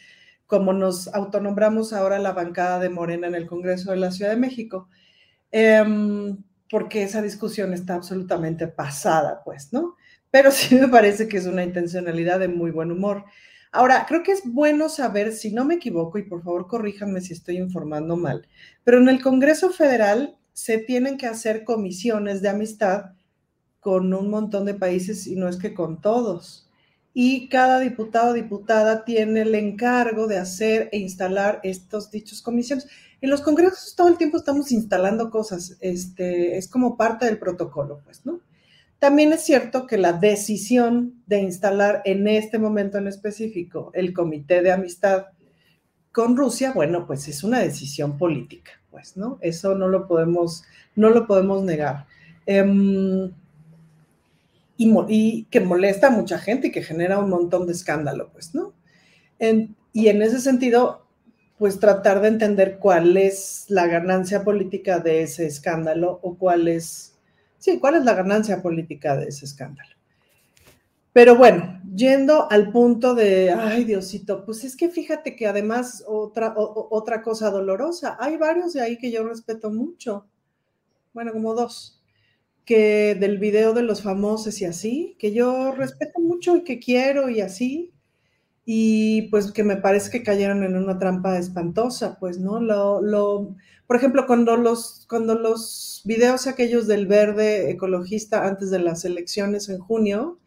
[0.52, 4.38] como nos autonombramos ahora la bancada de Morena en el Congreso de la Ciudad de
[4.38, 4.90] México,
[5.50, 9.96] em, porque esa discusión está absolutamente pasada, pues, ¿no?
[10.32, 13.26] Pero sí me parece que es una intencionalidad de muy buen humor.
[13.72, 17.34] Ahora, creo que es bueno saber, si no me equivoco, y por favor corríjanme si
[17.34, 18.48] estoy informando mal,
[18.84, 23.14] pero en el Congreso Federal se tienen que hacer comisiones de amistad
[23.80, 26.70] con un montón de países y no es que con todos
[27.14, 32.88] y cada diputado o diputada tiene el encargo de hacer e instalar estos dichos comisiones.
[33.20, 38.02] En los congresos todo el tiempo estamos instalando cosas, este, es como parte del protocolo,
[38.06, 38.40] pues, ¿no?
[39.02, 44.62] También es cierto que la decisión de instalar en este momento en específico el comité
[44.62, 45.26] de amistad
[46.12, 49.40] con Rusia, bueno, pues es una decisión política, pues, ¿no?
[49.42, 52.06] Eso no lo podemos, no lo podemos negar.
[52.46, 53.32] Em,
[54.78, 58.76] y, que molesta a mucha gente y que genera un montón de escándalo, pues, ¿no?
[59.94, 61.08] y en ese sentido,
[61.58, 67.11] pues tratar de entender cuál es la ganancia política de ese escándalo o cuál es,
[67.62, 69.96] sí, cuál es la ganancia política de ese escándalo.
[71.14, 76.54] Pero bueno, yendo al punto de, ay Diosito, pues es que fíjate que además otra,
[76.56, 80.26] otra cosa dolorosa, hay varios de ahí que yo respeto mucho,
[81.14, 82.02] bueno, como dos
[82.66, 87.30] que del video de los famosos y así, que yo respeto mucho y que quiero
[87.30, 87.92] y así,
[88.66, 92.62] y pues que me parece que cayeron en una trampa espantosa, pues, ¿no?
[92.62, 93.56] Lo, lo,
[93.92, 99.68] por ejemplo, cuando los, cuando los videos aquellos del verde ecologista antes de las elecciones
[99.68, 100.40] en junio,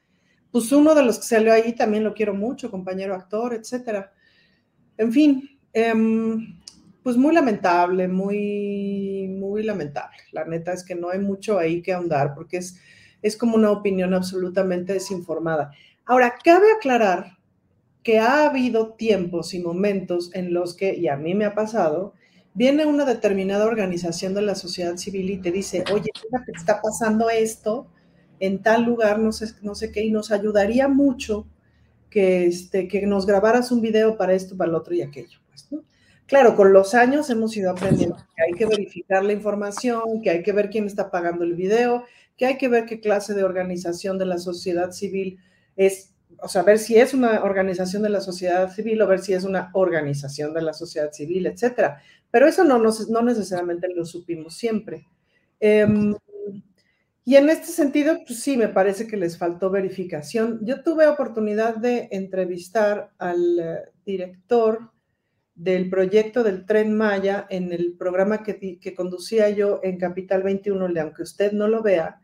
[0.50, 4.14] pues uno de los que salió ahí también lo quiero mucho, compañero actor, etcétera.
[4.96, 6.59] En fin, em,
[7.02, 10.16] pues muy lamentable, muy, muy lamentable.
[10.33, 12.80] La neta es que no hay mucho ahí que ahondar porque es,
[13.20, 15.70] es como una opinión absolutamente desinformada.
[16.07, 17.37] Ahora, cabe aclarar
[18.02, 22.14] que ha habido tiempos y momentos en los que, y a mí me ha pasado,
[22.54, 27.28] viene una determinada organización de la sociedad civil y te dice, oye, fíjate, está pasando
[27.28, 27.88] esto
[28.40, 31.46] en tal lugar, no sé, no sé qué, y nos ayudaría mucho
[32.10, 35.40] que, este, que nos grabaras un video para esto, para lo otro y aquello.
[35.48, 35.82] Pues, ¿no?
[36.26, 40.42] Claro, con los años hemos ido aprendiendo que hay que verificar la información, que hay
[40.42, 42.04] que ver quién está pagando el video,
[42.36, 45.38] que hay que ver qué clase de organización de la sociedad civil
[45.76, 49.33] es, o sea, ver si es una organización de la sociedad civil o ver si
[49.33, 52.01] es una organización de la sociedad civil, etcétera.
[52.31, 55.07] Pero eso no, no necesariamente lo supimos siempre.
[55.61, 56.14] Em,
[57.25, 60.61] y en este sentido, pues sí, me parece que les faltó verificación.
[60.62, 64.90] Yo tuve oportunidad de entrevistar al eh, director
[65.55, 71.01] del proyecto del tren Maya en el programa que, que conducía yo en Capital 21,
[71.01, 72.20] aunque usted no lo vea.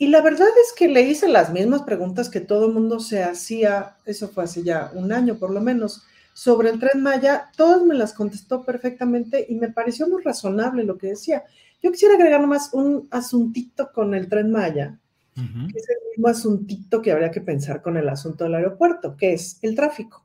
[0.00, 3.22] Y la verdad es que le hice las mismas preguntas que todo el mundo se
[3.22, 7.50] hacía, eso fue hace ya un año por lo menos, sobre el tren Maya.
[7.54, 11.44] Todas me las contestó perfectamente y me pareció muy razonable lo que decía.
[11.82, 14.98] Yo quisiera agregar nomás un asuntito con el tren Maya,
[15.34, 19.34] que es el mismo asuntito que habría que pensar con el asunto del aeropuerto, que
[19.34, 20.24] es el tráfico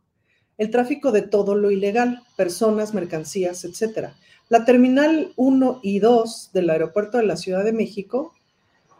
[0.57, 4.11] el tráfico de todo lo ilegal, personas, mercancías, etc.
[4.47, 8.33] La terminal 1 y 2 del aeropuerto de la Ciudad de México,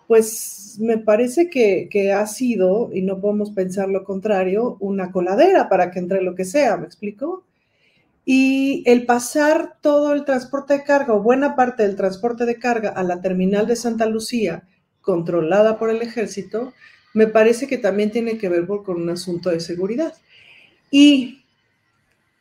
[0.07, 5.91] pues me parece que, ha sido, y no podemos pensar lo contrario, una coladera para
[5.91, 7.43] que entre lo que sea, ¿me explico?
[8.25, 12.89] Y el pasar todo el transporte de carga o buena parte del transporte de carga
[12.89, 14.63] a la terminal de Santa Lucía,
[15.01, 16.73] controlada por el ejército,
[17.13, 20.13] me parece que también tiene que ver con un asunto de seguridad.
[20.91, 21.43] Y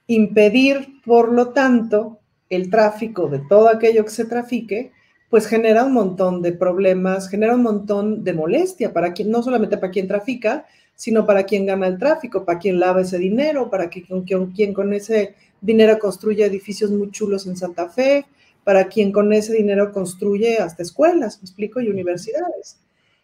[0.07, 2.19] impedir, por lo tanto,
[2.51, 4.93] el tráfico de todo aquello que se trafique,
[5.31, 9.79] pues genera un montón de problemas, genera un montón de molestia para quien, no solamente
[9.79, 13.89] para quien trafica, sino para quien gana el tráfico, para quien lava ese dinero, para
[13.89, 18.27] quien, quien con ese dinero construye edificios muy chulos en Santa Fe,
[18.63, 22.79] para quien con ese dinero construye hasta escuelas, me explico, y universidades.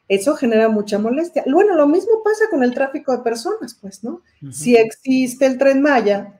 [0.08, 1.44] Eso genera mucha molestia.
[1.46, 4.22] Bueno, lo mismo pasa con el tráfico de personas, pues, ¿no?
[4.50, 6.39] Si existe el tren Maya,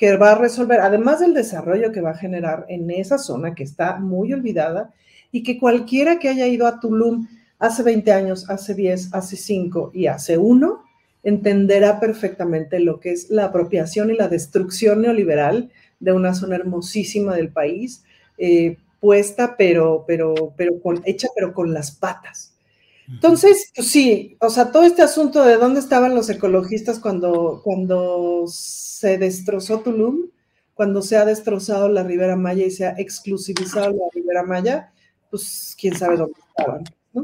[0.00, 3.64] que va a resolver, además del desarrollo que va a generar en esa zona que
[3.64, 4.94] está muy olvidada
[5.30, 9.90] y que cualquiera que haya ido a Tulum hace 20 años, hace 10, hace 5
[9.92, 10.82] y hace 1,
[11.22, 17.36] entenderá perfectamente lo que es la apropiación y la destrucción neoliberal de una zona hermosísima
[17.36, 18.02] del país,
[18.38, 22.49] eh, puesta, pero, pero, pero con, hecha, pero con las patas.
[23.12, 28.44] Entonces, pues sí, o sea, todo este asunto de dónde estaban los ecologistas cuando, cuando
[28.46, 30.28] se destrozó Tulum,
[30.74, 34.92] cuando se ha destrozado la Ribera Maya y se ha exclusivizado la Ribera Maya,
[35.30, 36.84] pues quién sabe dónde estaban.
[37.12, 37.22] ¿no?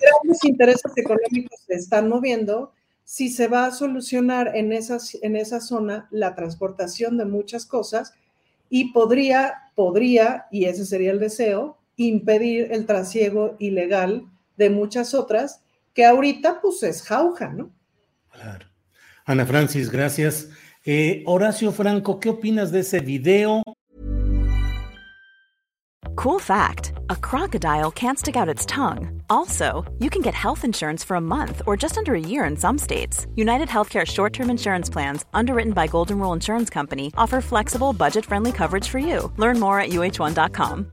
[0.00, 2.72] Grandes intereses económicos se están moviendo
[3.04, 8.14] si se va a solucionar en, esas, en esa zona la transportación de muchas cosas
[8.70, 14.26] y podría, podría, y ese sería el deseo, impedir el trasiego ilegal
[14.56, 15.62] de muchas otras
[15.94, 17.70] que ahorita pues es jauja, ¿no?
[18.30, 18.66] Claro.
[19.24, 20.48] Ana Francis, gracias.
[20.84, 23.62] Eh, Horacio Franco, ¿qué opinas de ese video?
[26.16, 29.22] Cool fact a crocodile can't stick out its tongue.
[29.30, 32.56] Also, you can get health insurance for a month or just under a year in
[32.56, 33.26] some states.
[33.34, 38.24] United Healthcare short term insurance plans, underwritten by Golden Rule Insurance Company, offer flexible, budget
[38.26, 39.32] friendly coverage for you.
[39.36, 40.92] Learn more at uh1.com.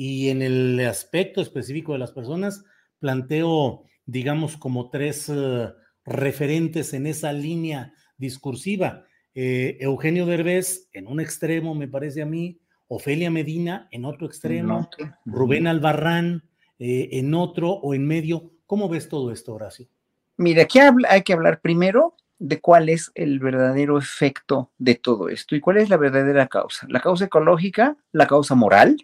[0.00, 2.64] Y en el aspecto específico de las personas,
[3.00, 5.72] planteo, digamos, como tres uh,
[6.04, 9.06] referentes en esa línea discursiva.
[9.34, 14.88] Eh, Eugenio Derbez en un extremo, me parece a mí, Ofelia Medina en otro extremo,
[14.98, 15.08] no.
[15.26, 16.44] Rubén Albarrán
[16.78, 18.52] eh, en otro o en medio.
[18.66, 19.88] ¿Cómo ves todo esto, Horacio?
[20.36, 25.56] Mira, aquí hay que hablar primero de cuál es el verdadero efecto de todo esto
[25.56, 26.86] y cuál es la verdadera causa.
[26.88, 28.96] La causa ecológica, la causa moral,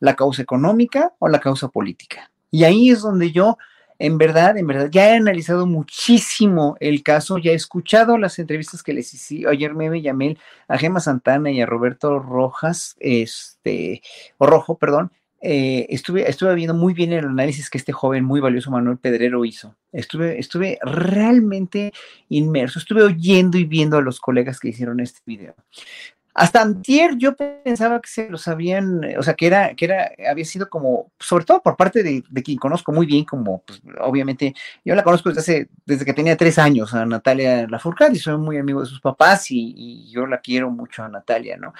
[0.00, 2.30] la causa económica o la causa política.
[2.50, 3.58] Y ahí es donde yo,
[3.98, 8.82] en verdad, en verdad, ya he analizado muchísimo el caso, ya he escuchado las entrevistas
[8.82, 9.48] que les hice.
[9.48, 10.36] Ayer me llamé
[10.68, 14.02] a Gema Santana y a Roberto Rojas, este,
[14.38, 15.12] o Rojo, perdón.
[15.42, 19.44] Eh, estuve, estuve viendo muy bien el análisis que este joven muy valioso Manuel Pedrero
[19.44, 19.76] hizo.
[19.92, 21.92] Estuve, estuve realmente
[22.28, 25.54] inmerso, estuve oyendo y viendo a los colegas que hicieron este video.
[26.38, 30.44] Hasta antier yo pensaba que se los habían, o sea, que era, que era, había
[30.44, 34.54] sido como, sobre todo por parte de, de quien conozco muy bien, como, pues, obviamente,
[34.84, 38.36] yo la conozco desde hace, desde que tenía tres años, a Natalia Lafourcade, y soy
[38.36, 41.72] muy amigo de sus papás, y, y yo la quiero mucho a Natalia, ¿no?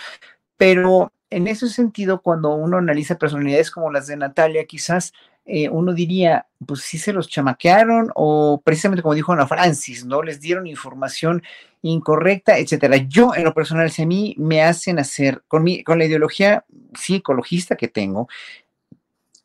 [0.56, 5.12] Pero en ese sentido, cuando uno analiza personalidades como las de Natalia, quizás
[5.46, 10.20] eh, uno diría, pues sí se los chamaquearon o precisamente como dijo Ana Francis, ¿no?
[10.22, 11.42] Les dieron información
[11.82, 12.96] incorrecta, etcétera.
[12.96, 16.64] Yo, en lo personal, si a mí me hacen hacer, con, mi, con la ideología
[16.94, 18.28] psicologista que tengo,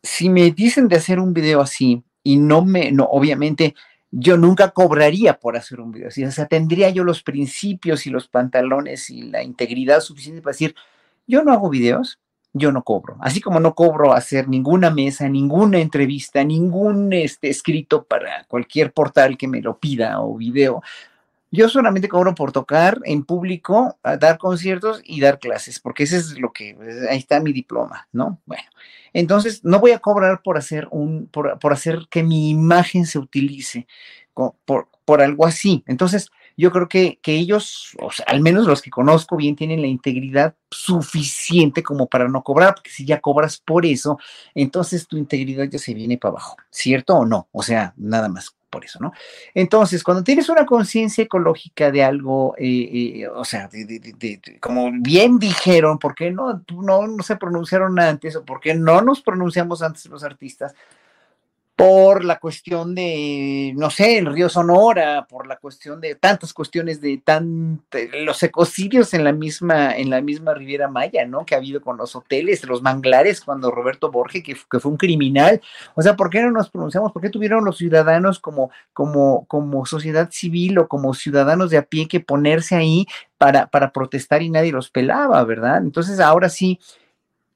[0.02, 3.76] si me dicen de hacer un video así y no me, no, obviamente,
[4.10, 6.24] yo nunca cobraría por hacer un video así.
[6.26, 10.76] O sea, tendría yo los principios y los pantalones y la integridad suficiente para decir,
[11.28, 12.20] yo no hago videos,
[12.54, 13.18] yo no cobro.
[13.22, 19.38] Así como no cobro hacer ninguna mesa, ninguna entrevista, ningún este, escrito para cualquier portal
[19.38, 20.82] que me lo pida o video.
[21.54, 26.40] Yo solamente cobro por tocar en público, dar conciertos y dar clases, porque ese es
[26.40, 26.78] lo que,
[27.10, 28.40] ahí está mi diploma, ¿no?
[28.46, 28.64] Bueno,
[29.12, 33.20] entonces no voy a cobrar por hacer un, por, por hacer que mi imagen se
[33.20, 33.86] utilice
[34.34, 35.84] por, por algo así.
[35.88, 36.32] Entonces,
[36.62, 39.88] yo creo que, que ellos, o sea, al menos los que conozco bien, tienen la
[39.88, 44.20] integridad suficiente como para no cobrar, porque si ya cobras por eso,
[44.54, 47.48] entonces tu integridad ya se viene para abajo, ¿cierto o no?
[47.52, 49.12] O sea, nada más por eso, ¿no?
[49.56, 53.68] Entonces, cuando tienes una conciencia ecológica de algo, eh, eh, o sea,
[54.60, 59.02] como bien dijeron, ¿por qué no, no, no se pronunciaron antes o por qué no
[59.02, 60.74] nos pronunciamos antes los artistas?
[61.82, 67.02] Por la cuestión de, no sé, el río Sonora, por la cuestión de tantas cuestiones
[67.02, 67.82] de tan,
[68.24, 71.44] los ecocidios en la misma, en la misma Riviera Maya, ¿no?
[71.44, 74.98] Que ha habido con los hoteles, los manglares, cuando Roberto Borges, que, que, fue un
[74.98, 75.60] criminal.
[75.96, 77.12] O sea, ¿por qué no nos pronunciamos?
[77.14, 81.82] ¿Por qué tuvieron los ciudadanos como, como, como sociedad civil o como ciudadanos de a
[81.82, 83.08] pie que ponerse ahí
[83.40, 85.78] para, para protestar y nadie los pelaba, ¿verdad?
[85.78, 86.80] Entonces, ahora sí,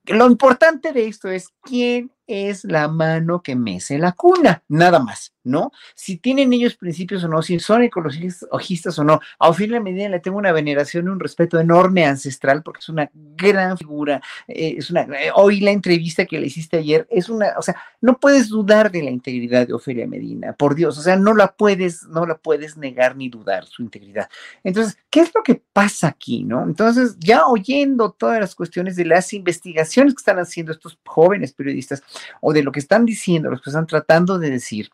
[0.06, 5.34] lo importante de esto es quién es la mano que mece la cuna, nada más,
[5.44, 5.72] ¿no?
[5.94, 9.20] Si tienen ellos principios o no, si son ecologistas o no.
[9.40, 13.10] A Ofelia Medina le tengo una veneración y un respeto enorme ancestral porque es una
[13.14, 14.22] gran figura.
[14.48, 17.76] Eh, es una, eh, hoy la entrevista que le hiciste ayer es una, o sea,
[18.02, 21.56] no puedes dudar de la integridad de Ofelia Medina, por Dios, o sea, no la
[21.56, 24.30] puedes, no la puedes negar ni dudar su integridad.
[24.64, 26.64] Entonces, ¿qué es lo que pasa aquí, no?
[26.64, 32.04] Entonces, ya oyendo todas las cuestiones de las investigaciones que están haciendo estos jóvenes periodistas,
[32.42, 34.90] o de lo que están diciendo, lo que están tratando de decir,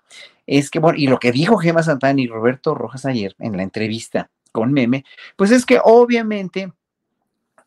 [0.48, 3.64] es que, bueno, y lo que dijo Gemma Santana y Roberto Rojas ayer en la
[3.64, 5.06] entrevista con Meme,
[5.36, 6.72] pues es que obviamente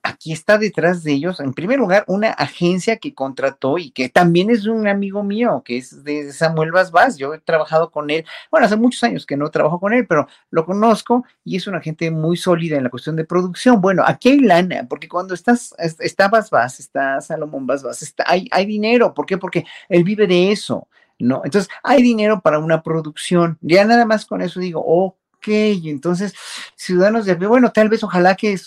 [0.04, 4.50] aquí está detrás de ellos, en primer lugar, una agencia que contrató y que también
[4.50, 7.16] es un amigo mío, que es de Samuel Vaz.
[7.16, 10.28] Yo he trabajado con él, bueno, hace muchos años que no trabajo con él, pero
[10.50, 13.80] lo conozco y es una gente muy sólida en la cuestión de producción.
[13.80, 18.66] Bueno, aquí hay lana, porque cuando estás, está Vaz, está Salomón Vaz, está, hay, hay
[18.66, 19.14] dinero.
[19.14, 19.38] ¿Por qué?
[19.38, 20.86] Porque él vive de eso.
[21.18, 21.42] ¿no?
[21.44, 23.56] Entonces, hay dinero para una producción.
[23.62, 26.34] Ya nada más con eso digo, ok, entonces,
[26.76, 28.58] ciudadanos de, bueno, tal vez ojalá que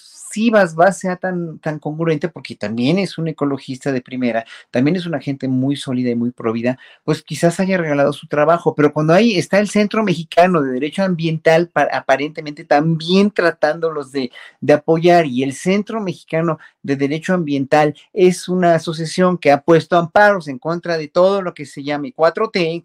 [0.75, 5.19] Vas sea tan, tan congruente, porque también es un ecologista de primera, también es una
[5.19, 9.37] gente muy sólida y muy provida, pues quizás haya regalado su trabajo, pero cuando ahí
[9.37, 14.31] está el Centro Mexicano de Derecho Ambiental, aparentemente también tratándolos de,
[14.61, 19.97] de apoyar, y el Centro Mexicano de Derecho Ambiental es una asociación que ha puesto
[19.97, 22.83] amparos en contra de todo lo que se llame 4T,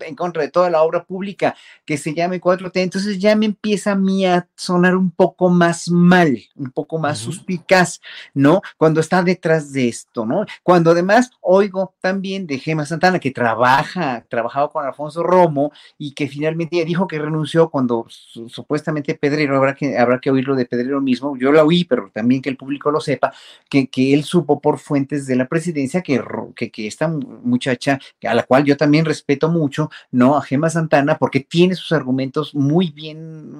[0.00, 3.92] en contra de toda la obra pública que se llame 4T, entonces ya me empieza
[3.92, 8.00] a mí a sonar un poco más mal, un poco más suspicaz,
[8.34, 8.62] ¿no?
[8.76, 10.44] Cuando está detrás de esto, ¿no?
[10.62, 16.28] Cuando además oigo también de Gema Santana, que trabaja, trabajado con Alfonso Romo y que
[16.28, 21.36] finalmente dijo que renunció cuando supuestamente Pedrero, habrá que, habrá que oírlo de Pedrero mismo,
[21.36, 23.32] yo lo oí, pero también que el público lo sepa,
[23.68, 26.22] que, que él supo por fuentes de la presidencia que,
[26.54, 30.36] que, que esta muchacha, a la cual yo también respeto mucho, ¿no?
[30.36, 33.54] A Gema Santana, porque tiene sus argumentos muy bien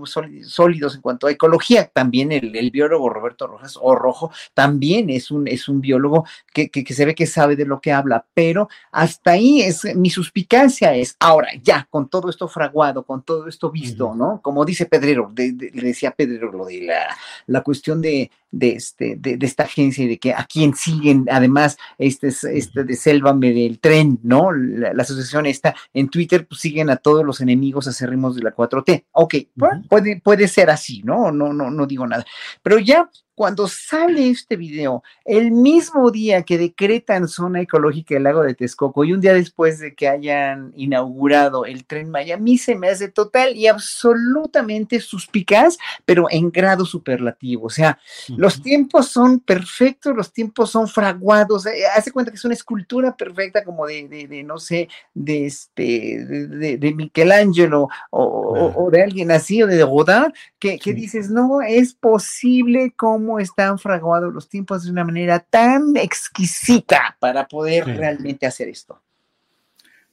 [0.44, 5.30] sólidos en cuanto a ecología, también el, el biólogo Roberto Rojas o Rojo también es
[5.30, 8.68] un, es un biólogo que, que, se ve que sabe de lo que habla, pero
[8.92, 13.70] hasta ahí es mi suspicacia es, ahora ya, con todo esto fraguado, con todo esto
[13.70, 14.40] visto, ¿no?
[14.42, 19.38] Como dice Pedrero, le decía Pedrero lo de la, la cuestión de, de, este, de,
[19.40, 24.18] esta agencia y de que a quien siguen, además, este, este de Sélvame del tren,
[24.22, 24.52] ¿no?
[24.52, 29.06] La, asociación está en Twitter, pues siguen a todos los enemigos acérrimos de la 4T.
[29.12, 29.34] Ok,
[29.88, 31.32] puede, puede ser así, ¿no?
[31.32, 32.24] No, no, no digo nada.
[32.62, 38.42] Pero ya cuando sale este video, el mismo día que decretan zona ecológica del lago
[38.42, 42.58] de Texcoco y un día después de que hayan inaugurado el tren Maya, a mí
[42.58, 47.64] se me hace total y absolutamente suspicaz, pero en grado superlativo.
[47.64, 51.64] O sea, los tiempos son perfectos, los tiempos son fraguados.
[51.64, 56.26] Eh, hace cuenta que es una escultura perfecta como de, de, no sé, de este,
[56.26, 61.94] de, de Michelangelo o, de alguien así o de Godard, que, que dices, no, es
[61.94, 68.68] posible como están fraguados los tiempos de una manera tan exquisita para poder realmente hacer
[68.68, 69.00] esto.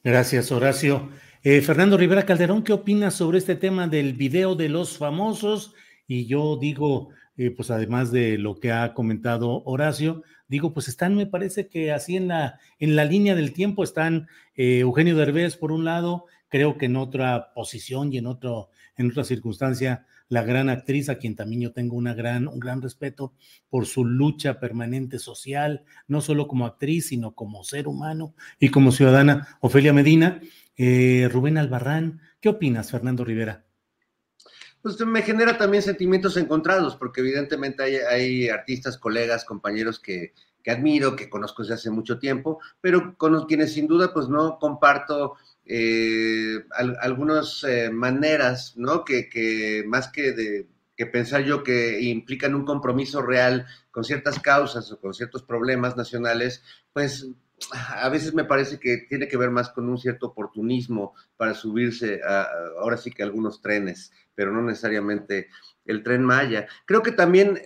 [0.04, 1.08] Gracias, Horacio.
[1.42, 5.74] Eh, Fernando Rivera Calderón, ¿qué opinas sobre este tema del video de los famosos?
[6.06, 11.14] Y yo digo, eh, pues además de lo que ha comentado Horacio, digo, pues están,
[11.14, 15.56] me parece que así en la, en la línea del tiempo están eh, Eugenio Derbez
[15.56, 20.42] por un lado, creo que en otra posición y en, otro, en otra circunstancia la
[20.42, 23.32] gran actriz, a quien también yo tengo una gran, un gran respeto
[23.70, 28.92] por su lucha permanente social, no solo como actriz, sino como ser humano y como
[28.92, 29.58] ciudadana.
[29.60, 30.40] Ofelia Medina,
[30.76, 33.64] eh, Rubén Albarrán, ¿qué opinas, Fernando Rivera?
[34.82, 41.16] Pues me genera también sentimientos encontrados, porque evidentemente hay, artistas, colegas, compañeros que, que admiro,
[41.16, 45.34] que conozco desde hace mucho tiempo, pero con quienes sin duda pues no comparto
[45.68, 46.64] eh,
[47.00, 49.04] algunas eh, maneras, ¿no?
[49.04, 50.66] Que, más que de
[50.96, 55.96] que pensar yo que implican un compromiso real con ciertas causas o con ciertos problemas
[55.96, 57.28] nacionales, pues
[58.00, 62.20] a veces me parece que tiene que ver más con un cierto oportunismo para subirse
[62.26, 62.48] a,
[62.80, 65.48] ahora sí que algunos trenes, pero no necesariamente
[65.84, 66.66] el tren Maya.
[66.84, 67.60] Creo que también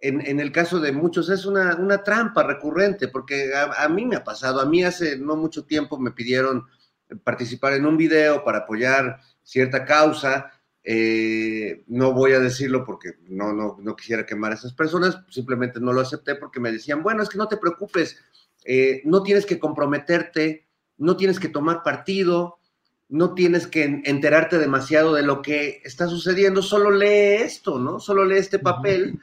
[0.00, 4.60] en, el caso de muchos es una, trampa recurrente, porque a, mí me ha pasado,
[4.60, 6.66] a mí hace no mucho tiempo me pidieron
[7.24, 10.52] participar en un video para apoyar cierta causa.
[10.82, 15.80] Eh, no voy a decirlo porque no, no, no quisiera quemar a esas personas, simplemente
[15.80, 18.16] no lo acepté porque me decían, bueno, es que no te preocupes,
[18.64, 22.58] eh, no tienes que comprometerte, no tienes que tomar partido,
[23.08, 28.00] no tienes que enterarte demasiado de lo que está sucediendo, solo lee esto, ¿no?
[28.00, 29.20] Solo lee este papel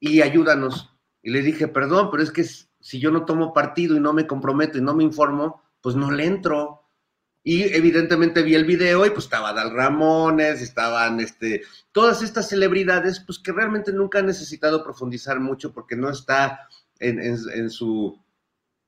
[0.00, 0.94] y ayúdanos.
[1.22, 4.26] Y le dije, perdón, pero es que si yo no tomo partido y no me
[4.26, 6.77] comprometo y no me informo, pues no le entro.
[7.48, 13.20] Y evidentemente vi el video y pues estaba Dal Ramones, estaban este, todas estas celebridades,
[13.20, 16.68] pues que realmente nunca han necesitado profundizar mucho porque no está
[17.00, 18.22] en su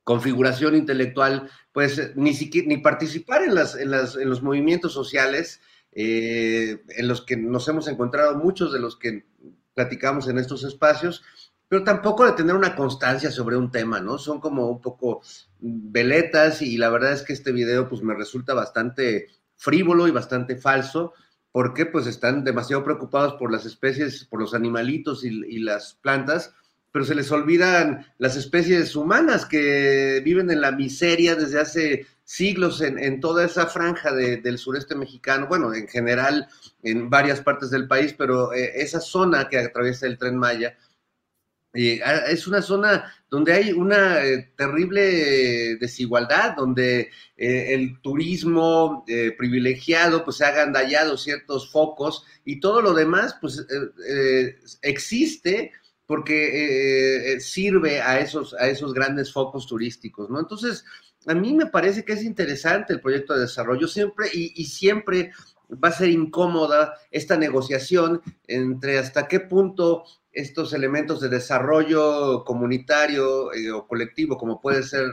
[0.04, 5.62] configuración intelectual, pues ni siquiera ni participar en, las, en, las, en los movimientos sociales
[5.92, 9.24] eh, en los que nos hemos encontrado muchos de los que
[9.72, 11.22] platicamos en estos espacios,
[11.70, 14.18] pero tampoco de tener una constancia sobre un tema, ¿no?
[14.18, 15.22] Son como un poco
[15.60, 20.56] veletas y la verdad es que este video pues me resulta bastante frívolo y bastante
[20.56, 21.14] falso,
[21.52, 26.52] porque pues están demasiado preocupados por las especies, por los animalitos y, y las plantas,
[26.90, 32.80] pero se les olvidan las especies humanas que viven en la miseria desde hace siglos
[32.80, 36.48] en, toda esa franja del sureste mexicano, bueno, en general
[36.82, 40.76] en varias partes del país, pero eh, esa zona que atraviesa el tren Maya,
[41.74, 49.04] eh, es una zona donde hay una eh, terrible desigualdad, donde el turismo
[49.38, 53.66] privilegiado pues se ha agandallado ciertos focos y todo lo demás pues
[54.82, 55.72] existe
[56.10, 60.40] porque eh, eh, sirve a esos, a esos grandes focos turísticos, ¿no?
[60.40, 60.84] Entonces,
[61.24, 65.30] a mí me parece que es interesante el proyecto de desarrollo siempre y, siempre
[65.72, 70.02] va a ser incómoda esta negociación entre hasta qué punto
[70.32, 75.06] estos elementos de desarrollo comunitario eh, o colectivo, como puede ser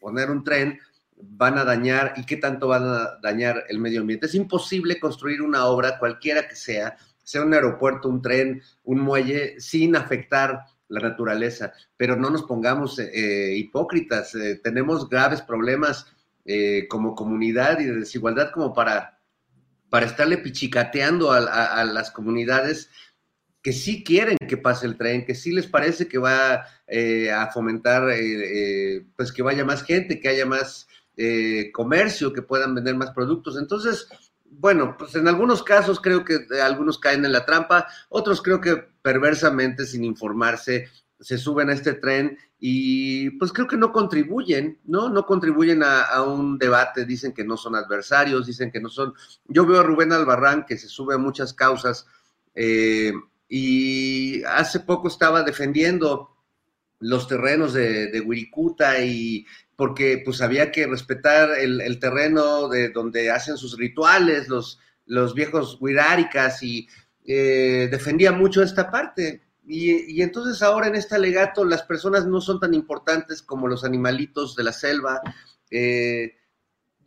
[0.00, 0.78] poner un tren,
[1.16, 4.26] van a dañar y qué tanto van a dañar el medio ambiente.
[4.26, 9.60] Es imposible construir una obra, cualquiera que sea, sea un aeropuerto, un tren, un muelle,
[9.60, 11.72] sin afectar la naturaleza.
[11.96, 16.06] Pero no nos pongamos eh, eh, hipócritas, tenemos graves problemas
[16.88, 19.18] como comunidad y de desigualdad como para,
[19.90, 22.88] para estarle pichicateando a, las comunidades
[23.66, 28.08] que sí quieren que pase el tren, que sí les parece que va a fomentar,
[29.16, 30.86] pues que vaya más gente, que haya más
[31.72, 33.58] comercio, que puedan vender más productos.
[33.58, 34.06] Entonces,
[34.44, 38.76] bueno, pues en algunos casos creo que algunos caen en la trampa, otros creo que
[39.02, 40.88] perversamente, sin informarse,
[41.18, 45.08] se suben a este tren y pues creo que no contribuyen, ¿no?
[45.08, 49.14] No contribuyen a, un debate, dicen que no son adversarios, dicen que no son...
[49.48, 52.06] Yo veo a Rubén Albarrán que se sube a muchas causas
[52.54, 53.12] eh,
[53.48, 56.36] y hace poco estaba defendiendo
[56.98, 63.30] los terrenos de, de Wirikuta y porque pues había que respetar el, terreno de donde
[63.30, 66.88] hacen sus rituales los, los viejos huiráricas y
[67.26, 69.42] eh, defendía mucho esta parte.
[69.68, 74.56] Y, entonces ahora en este alegato las personas no son tan importantes como los animalitos
[74.56, 75.20] de la selva.
[75.70, 76.36] Eh,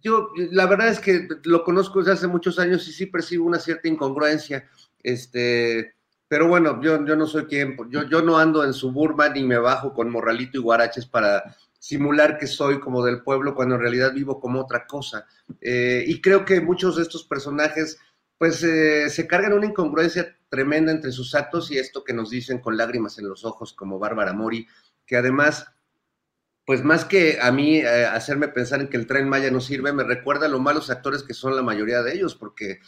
[0.01, 3.59] yo, la verdad es que lo conozco desde hace muchos años y sí percibo una
[3.59, 4.69] cierta incongruencia.
[5.01, 5.95] Este,
[6.29, 9.57] pero bueno, yo, yo no soy quien, yo, yo no ando en suburban ni me
[9.57, 14.13] bajo con morralito y guaraches para simular que soy como del pueblo cuando en realidad
[14.13, 15.25] vivo como otra cosa.
[15.59, 17.97] Eh, y creo que muchos de estos personajes
[18.37, 22.59] pues eh, se cargan una incongruencia tremenda entre sus actos y esto que nos dicen
[22.59, 24.67] con lágrimas en los ojos como Bárbara Mori,
[25.07, 25.65] que además,
[26.63, 29.93] pues más que a mí eh, hacerme pensar en que el tren Maya no sirve,
[29.93, 32.79] me recuerda a lo malos actores que son la mayoría de ellos, porque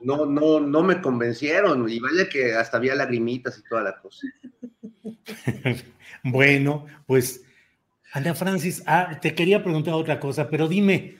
[0.00, 4.26] no, no, no me convencieron y vaya que hasta había lagrimitas y toda la cosa.
[6.24, 7.42] bueno, pues,
[8.12, 11.16] Ana Francis, ah, te quería preguntar otra cosa, pero dime,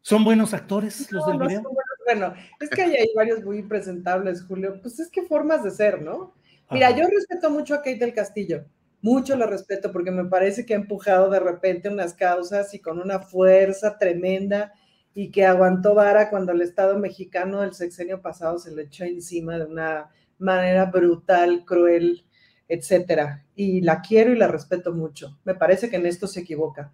[0.00, 1.62] ¿son buenos actores los del video?
[2.04, 4.78] bueno, es que hay, varios muy presentables, Julio.
[4.82, 6.34] Pues es que formas de ser, ¿no?
[6.70, 8.64] Mira, yo respeto mucho a Kate del Castillo,
[9.02, 12.98] mucho lo respeto porque me parece que ha empujado de repente unas causas y con
[12.98, 14.72] una fuerza tremenda
[15.14, 19.58] y que aguantó vara cuando el Estado mexicano del sexenio pasado se le echó encima
[19.58, 22.24] de una manera brutal, cruel,
[22.68, 23.44] etcétera.
[23.54, 25.38] Y la quiero y la respeto mucho.
[25.44, 26.92] Me parece que en esto se equivoca.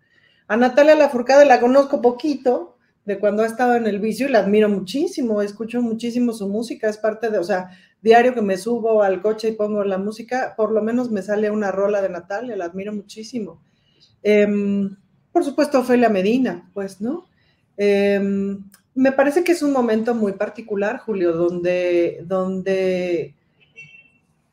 [0.49, 4.41] A Natalia Lafourcade la conozco poquito, de cuando ha estado en el vicio y la
[4.41, 7.71] admiro muchísimo, escucho muchísimo su música, es parte de, o sea,
[8.03, 11.51] diario que me subo al coche y pongo la música, por lo menos me sale
[11.51, 13.63] una rola de Natalia, la admiro muchísimo.
[14.23, 14.95] Em,
[15.33, 17.28] por supuesto, Ofelia Medina, pues, ¿no?
[17.79, 18.63] Em,
[18.95, 23.35] me parece que es un momento muy particular, Julio, donde, donde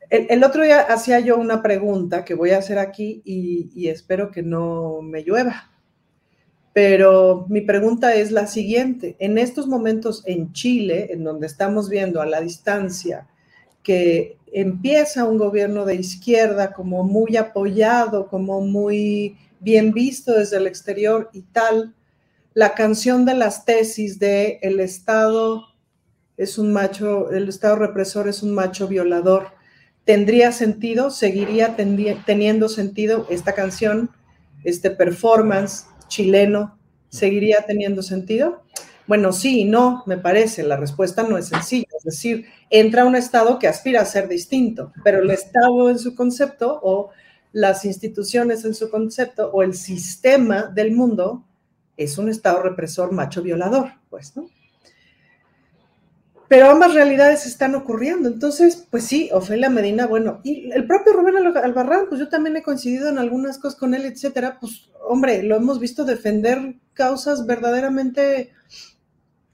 [0.09, 4.43] el, otro día hacía yo una pregunta que voy a hacer aquí y espero que
[4.43, 5.76] no me llueva.
[6.76, 9.15] Pero mi pregunta es la siguiente.
[9.19, 13.30] En estos momentos en Chile, en donde estamos viendo a la distancia
[13.82, 20.67] que empieza un gobierno de izquierda como muy apoyado, como muy bien visto desde el
[20.67, 21.95] exterior y tal,
[22.56, 25.68] la canción de las tesis de el Estado
[26.38, 29.49] es un macho, el Estado represor es un macho violador,
[30.06, 31.12] ¿tendría sentido?
[31.12, 34.10] ¿Seguiría teniendo sentido esta canción,
[34.64, 35.86] este performance?
[36.08, 36.78] chileno
[37.10, 38.64] seguiría teniendo sentido?
[39.08, 40.64] Bueno, sí y no, me parece.
[40.64, 41.88] La respuesta no es sencilla.
[41.97, 46.16] Es decir, entra un Estado que aspira a ser distinto, pero el Estado en su
[46.16, 47.10] concepto o
[47.51, 51.43] las instituciones en su concepto o el sistema del mundo
[51.98, 54.50] es un Estado represor macho violador, pues, ¿no?
[56.48, 58.30] pero ambas realidades están ocurriendo.
[58.30, 62.64] Entonces, pues sí, Ofelia Medina, bueno, y el propio Rubén Albarrán, pues yo también he
[62.64, 68.52] coincidido en algunas cosas con él, etcétera, pues hombre, lo hemos visto defender causas verdaderamente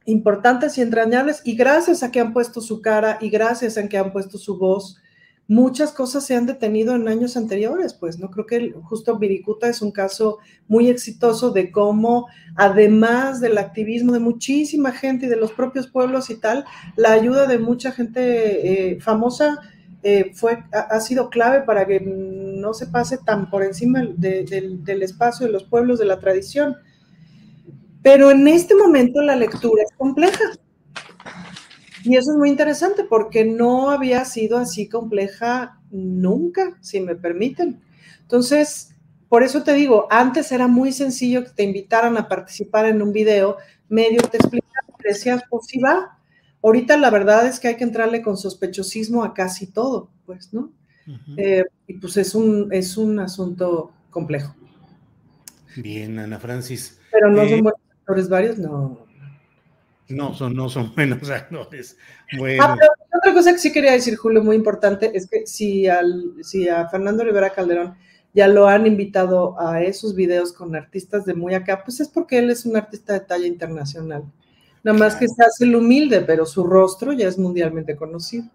[0.06, 3.98] importantes y entrañables y gracias a que han puesto su cara y gracias a que
[3.98, 4.98] han puesto su voz,
[5.48, 9.82] muchas cosas se han detenido en años anteriores, pues no creo que justo Viricuta es
[9.82, 15.52] un caso muy exitoso de cómo, además del activismo de muchísima gente y de los
[15.52, 16.66] propios pueblos y tal,
[16.96, 19.60] la ayuda de mucha gente eh, famosa
[20.04, 25.46] eh, fue, ha, sido clave para que no se pase tan por encima del espacio
[25.46, 26.78] de los pueblos de la tradición.
[28.02, 30.44] Pero en este momento la lectura es compleja
[32.04, 37.82] y eso es muy interesante porque no había sido así compleja nunca, si me permiten.
[38.22, 38.96] Entonces,
[39.30, 43.14] por eso te digo, antes era muy sencillo que te invitaran a participar en un
[43.14, 43.58] video,
[43.90, 46.18] medio te explicaban, decías, pues sí va.
[46.64, 50.72] Ahorita la verdad es que hay que entrarle con sospechosismo a casi todo, pues, ¿no?
[51.36, 54.56] Eh, y pues es un, es un asunto complejo.
[55.76, 57.00] Bien, Ana Francis.
[57.12, 59.11] Pero no son eh, buenos actores varios, no.
[60.12, 61.98] No, son, no son buenos actores.
[62.60, 62.78] Ah,
[63.18, 66.88] otra cosa que sí quería decir, Julio, muy importante, es que si, al, si a
[66.90, 67.96] Fernando Rivera Calderón
[68.34, 72.40] ya lo han invitado a esos videos con artistas de muy acá, pues es porque
[72.40, 74.24] él es un artista de talla internacional.
[74.84, 78.46] Nada más que se hace el humilde, pero su rostro ya es mundialmente conocido.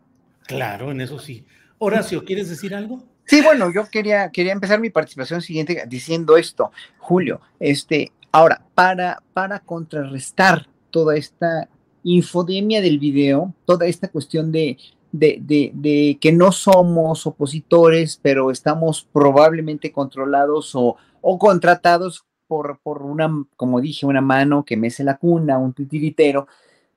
[0.46, 1.44] Claro, en eso sí.
[1.78, 3.04] Horacio, ¿quieres decir algo?
[3.26, 7.40] Sí, bueno, yo quería, quería empezar mi participación siguiente diciendo esto, Julio.
[7.60, 11.68] Este, ahora, para, para contrarrestar toda esta
[12.02, 14.78] infodemia del video, toda esta cuestión de,
[15.12, 20.96] de, que no somos opositores, pero estamos probablemente controlados o,
[21.38, 26.46] contratados por, por, una, como dije, una mano que mece la cuna, un titiritero.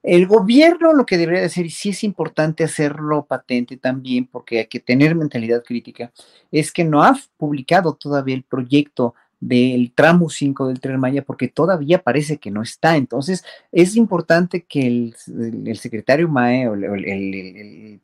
[0.01, 4.67] El gobierno lo que debería hacer, y sí es importante hacerlo patente también, porque hay
[4.67, 6.11] que tener mentalidad crítica,
[6.51, 11.47] es que no ha publicado todavía el proyecto del tramo 5 del Tren Maya porque
[11.47, 12.97] todavía parece que no está.
[12.97, 17.99] Entonces, es importante que el, secretario MAE o el,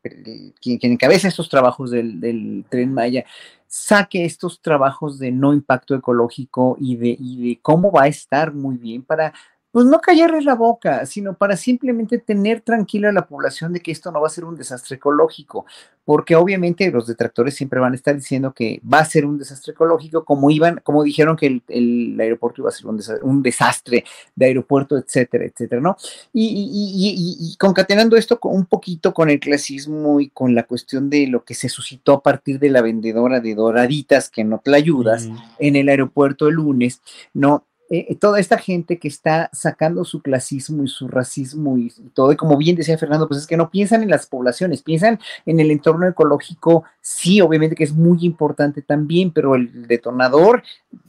[0.61, 3.25] quien, encabeza estos trabajos del, del, Tren Maya
[3.67, 8.53] saque estos trabajos de no impacto ecológico y de, y de cómo va a estar
[8.53, 9.33] muy bien para
[9.75, 13.91] pues no callarles la boca, sino para simplemente tener tranquila a la población de que
[13.91, 15.65] esto no va a ser un desastre ecológico,
[16.05, 19.73] porque obviamente los detractores siempre van a estar diciendo que va a ser un desastre
[19.73, 22.85] ecológico, como iban, como dijeron que el, aeropuerto iba a ser
[23.21, 25.97] un desastre, de aeropuerto, etcétera, etcétera, ¿no?
[26.31, 31.53] Y, concatenando esto un poquito con el clasismo y con la cuestión de lo que
[31.53, 35.27] se suscitó a partir de la vendedora de doraditas que no te ayudas
[35.59, 37.01] en el aeropuerto el lunes,
[37.33, 37.65] ¿no?
[37.87, 42.31] Eh, eh, toda esta gente que está sacando su clasismo y su racismo y, todo,
[42.31, 45.59] y como bien decía Fernando, pues es que no piensan en las poblaciones, piensan en
[45.59, 50.63] el entorno ecológico, sí, obviamente que es muy importante también, pero el detonador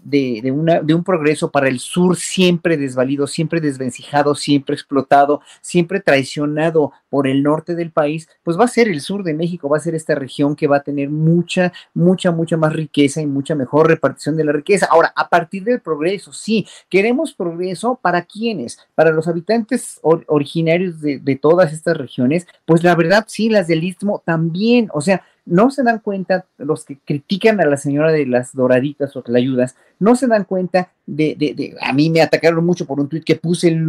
[0.04, 6.00] de, una, de un progreso para el sur siempre desvalido, siempre desvencijado, siempre explotado, siempre
[6.00, 9.78] traicionado por el norte del país, pues va a ser el sur de México, va
[9.78, 13.54] a ser esta región que va a tener mucha, mucha, mucha más riqueza y mucha
[13.54, 14.86] mejor repartición de la riqueza.
[14.90, 21.38] Ahora, a partir del progreso, sí, queremos progreso para quienes, para los habitantes originarios de,
[21.40, 25.84] todas estas regiones, pues la verdad, sí, las del Istmo también, o sea, no se
[25.84, 30.16] dan cuenta, los que critican a la señora de las doraditas o la ayudas, no
[30.16, 33.36] se dan cuenta de, de, de, a mí me atacaron mucho por un tuit que
[33.36, 33.86] puse el,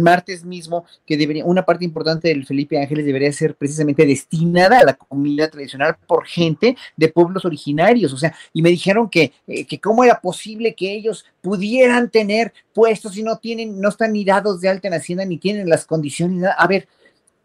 [0.00, 4.84] martes mismo, que debería, una parte importante del Felipe Ángeles debería ser precisamente destinada a
[4.84, 9.64] la comida tradicional por gente de pueblos originarios, o sea, y me dijeron que, eh,
[9.64, 14.24] que cómo era posible que ellos pudieran tener puestos y no tienen, no están ni
[14.24, 16.88] dados de alta en Hacienda, ni tienen las condiciones, a ver,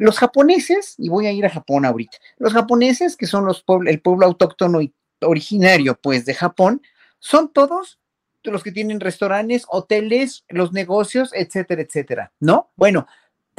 [0.02, 4.02] los japoneses, y voy a ir a Japón ahorita, los japoneses, que son los el
[4.02, 4.92] pueblo autóctono y
[5.22, 6.82] originario, pues, de Japón,
[7.20, 8.00] son todos
[8.44, 12.72] los que tienen restaurantes, hoteles, los negocios, etcétera, etcétera, ¿no?
[12.76, 13.06] Bueno,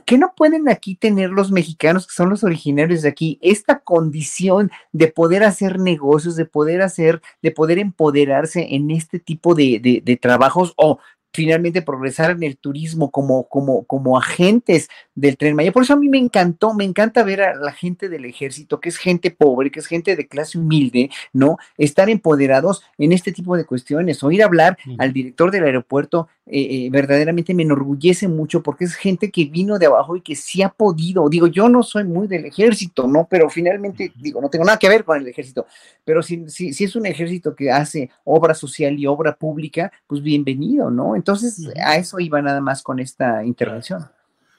[0.04, 3.38] ¿qué no pueden aquí tener los mexicanos que son los originarios de aquí?
[3.40, 9.54] Esta condición de poder hacer negocios, de poder hacer, de poder empoderarse en este tipo
[9.54, 10.98] de, de, de trabajos o
[11.32, 15.72] finalmente progresar en el turismo como, como, como agentes del tren Maya.
[15.72, 18.88] Por eso a mí me encantó, me encanta ver a la gente del ejército, que
[18.88, 21.56] es gente pobre, que es gente de clase humilde, ¿no?
[21.78, 24.22] Estar empoderados en este tipo de cuestiones.
[24.22, 29.30] Oír hablar al director del aeropuerto eh, eh, verdaderamente me enorgullece mucho porque es gente
[29.30, 31.28] que vino de abajo y que sí ha podido.
[31.28, 33.28] Digo, yo no soy muy del ejército, ¿no?
[33.30, 35.66] Pero finalmente, digo, no tengo nada que ver con el ejército,
[36.04, 40.20] pero si, si, si es un ejército que hace obra social y obra pública, pues
[40.20, 41.14] bienvenido, ¿no?
[41.14, 44.04] Entonces, a eso iba nada más con esta intervención.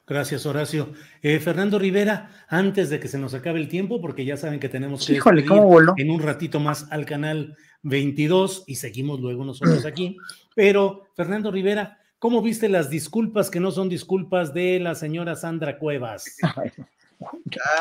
[0.05, 0.89] Gracias, Horacio.
[1.21, 4.67] Eh, Fernando Rivera, antes de que se nos acabe el tiempo, porque ya saben que
[4.67, 5.93] tenemos que Híjole, ¿cómo voló?
[5.97, 10.17] en un ratito más al canal 22 y seguimos luego nosotros aquí.
[10.55, 15.77] Pero, Fernando Rivera, ¿cómo viste las disculpas que no son disculpas de la señora Sandra
[15.77, 16.37] Cuevas?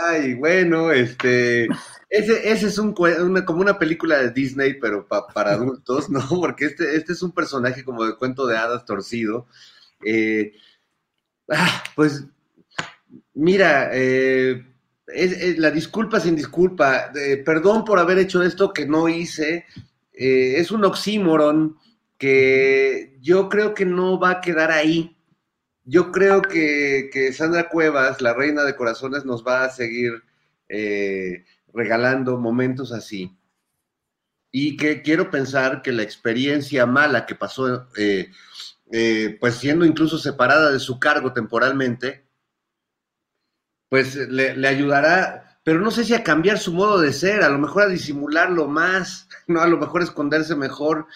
[0.05, 1.65] Ay, bueno, este,
[2.09, 6.21] ese, ese es un, una, como una película de Disney, pero pa, para adultos, ¿no?
[6.29, 9.47] Porque este, este es un personaje como de cuento de hadas torcido.
[10.05, 10.53] Eh,
[11.51, 12.25] ah, pues,
[13.35, 14.65] mira, eh,
[15.07, 19.67] es, es, la disculpa sin disculpa, eh, perdón por haber hecho esto que no hice,
[20.13, 21.77] eh, es un oxímoron
[22.19, 25.17] que yo creo que no va a quedar ahí
[25.85, 30.23] yo creo que, Sandra Cuevas, la reina de corazones, nos va a seguir
[30.69, 33.37] eh, regalando momentos así.
[34.53, 38.31] Y que quiero pensar que la experiencia mala que pasó, eh,
[39.41, 42.27] pues siendo incluso separada de su cargo temporalmente,
[43.89, 47.49] pues le, le, ayudará, pero no sé si a cambiar su modo de ser, a
[47.49, 51.07] lo mejor a disimularlo más, no a lo mejor esconderse mejor,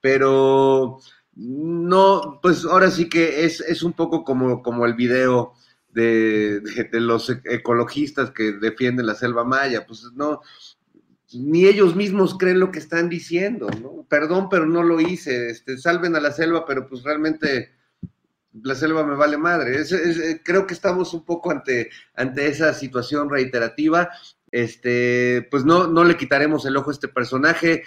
[0.00, 0.98] pero
[1.34, 5.54] no, pues ahora sí que es, es un poco como, como el video
[5.90, 10.42] de, de, de, los ecologistas que defienden la selva maya, pues no,
[11.32, 14.06] ni ellos mismos creen lo que están diciendo, ¿no?
[14.08, 17.75] Perdón, pero no lo hice, este, salven a la selva, pero pues realmente
[18.62, 19.80] la selva me vale madre.
[19.80, 24.10] Es, es, creo que estamos un poco ante, ante esa situación reiterativa
[24.56, 27.82] este, pues no, no le quitaremos el ojo a este personaje,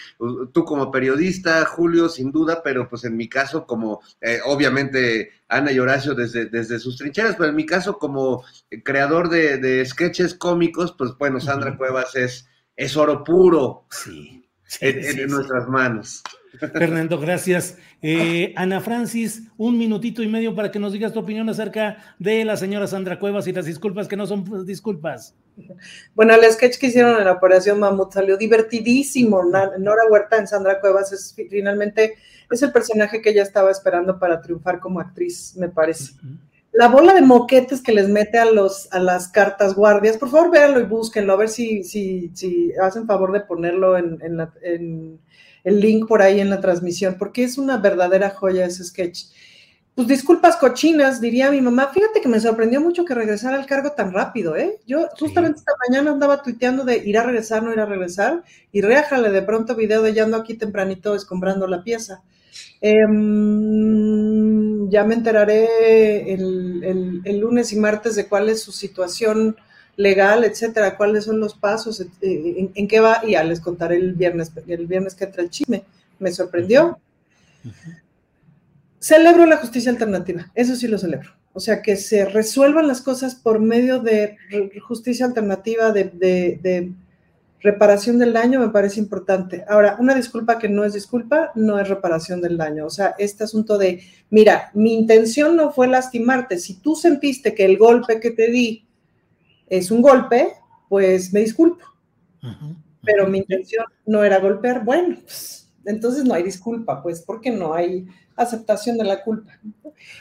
[0.53, 5.71] tú como periodista, Julio, sin duda, pero pues en mi caso como, eh, obviamente, Ana
[5.71, 8.43] y Horacio desde, desde sus trincheras, pero en mi caso como
[8.83, 11.75] creador de, de sketches cómicos, pues bueno, Sandra.
[11.77, 16.21] Cuevas es, es oro puro sí, sí, en, sí, en nuestras manos.
[16.57, 17.77] Fernando, gracias.
[18.01, 22.43] Eh, Ana Francis, un minutito y medio para que nos digas tu opinión acerca de
[22.43, 25.35] la señora Sandra Cuevas y las disculpas que no son disculpas.
[26.15, 29.43] Bueno, el sketch que hicieron en la Operación Mamut salió divertidísimo.
[29.43, 32.15] Nora Huerta en Sandra Cuevas es finalmente
[32.49, 36.13] es el personaje que ella estaba esperando para triunfar como actriz, me parece.
[36.13, 36.37] Uh -huh.
[36.71, 40.51] La bola de moquetes que les mete a, los, a las cartas guardias, por favor
[40.51, 44.53] véanlo y búsquenlo, a ver si, si, si hacen favor de ponerlo en, en, la,
[44.61, 45.19] en
[45.63, 49.25] el link por ahí en la transmisión, porque es una verdadera joya ese sketch.
[49.95, 51.89] Pues disculpas cochinas, diría mi mamá.
[51.93, 54.79] Fíjate que me sorprendió mucho que regresara al cargo tan rápido, ¿eh?
[54.87, 55.65] Yo justamente sí.
[55.67, 59.41] esta mañana andaba tuiteando de ir a regresar, no ir a regresar, y réjale de
[59.41, 62.21] pronto video de ya ando aquí tempranito escombrando la pieza.
[62.81, 63.01] Eh,
[64.89, 69.57] ya me enteraré el, el, el, lunes y martes de cuál es su situación
[69.99, 73.97] legal, etcétera, cuáles son los pasos, eh, en, en, qué va, y ya les contaré
[73.97, 75.83] el viernes, el viernes que entra el chisme.
[76.19, 76.97] Me sorprendió.
[77.65, 78.01] Uh -huh.
[78.99, 81.31] Celebro la justicia alternativa, eso sí lo celebro.
[81.51, 84.37] O sea, que se resuelvan las cosas por medio de
[84.87, 86.91] justicia alternativa, de, de, de
[87.59, 89.65] reparación del daño, me parece importante.
[89.67, 92.85] Ahora, una disculpa que no es disculpa, no es reparación del daño.
[92.85, 96.57] O sea, este asunto de, mira, mi intención no fue lastimarte.
[96.57, 98.85] Si tú sentiste que el golpe que te di
[99.69, 100.53] es un golpe,
[100.87, 101.85] pues me disculpo.
[103.03, 104.83] Pero mi intención no era golpear.
[104.83, 109.59] Bueno, pues, entonces no hay disculpa, pues, porque no hay aceptación de la culpa.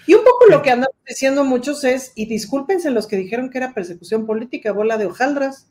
[0.07, 3.59] Y un poco lo que andan diciendo muchos es, y discúlpense los que dijeron que
[3.59, 5.69] era persecución política, bola de hojaldras.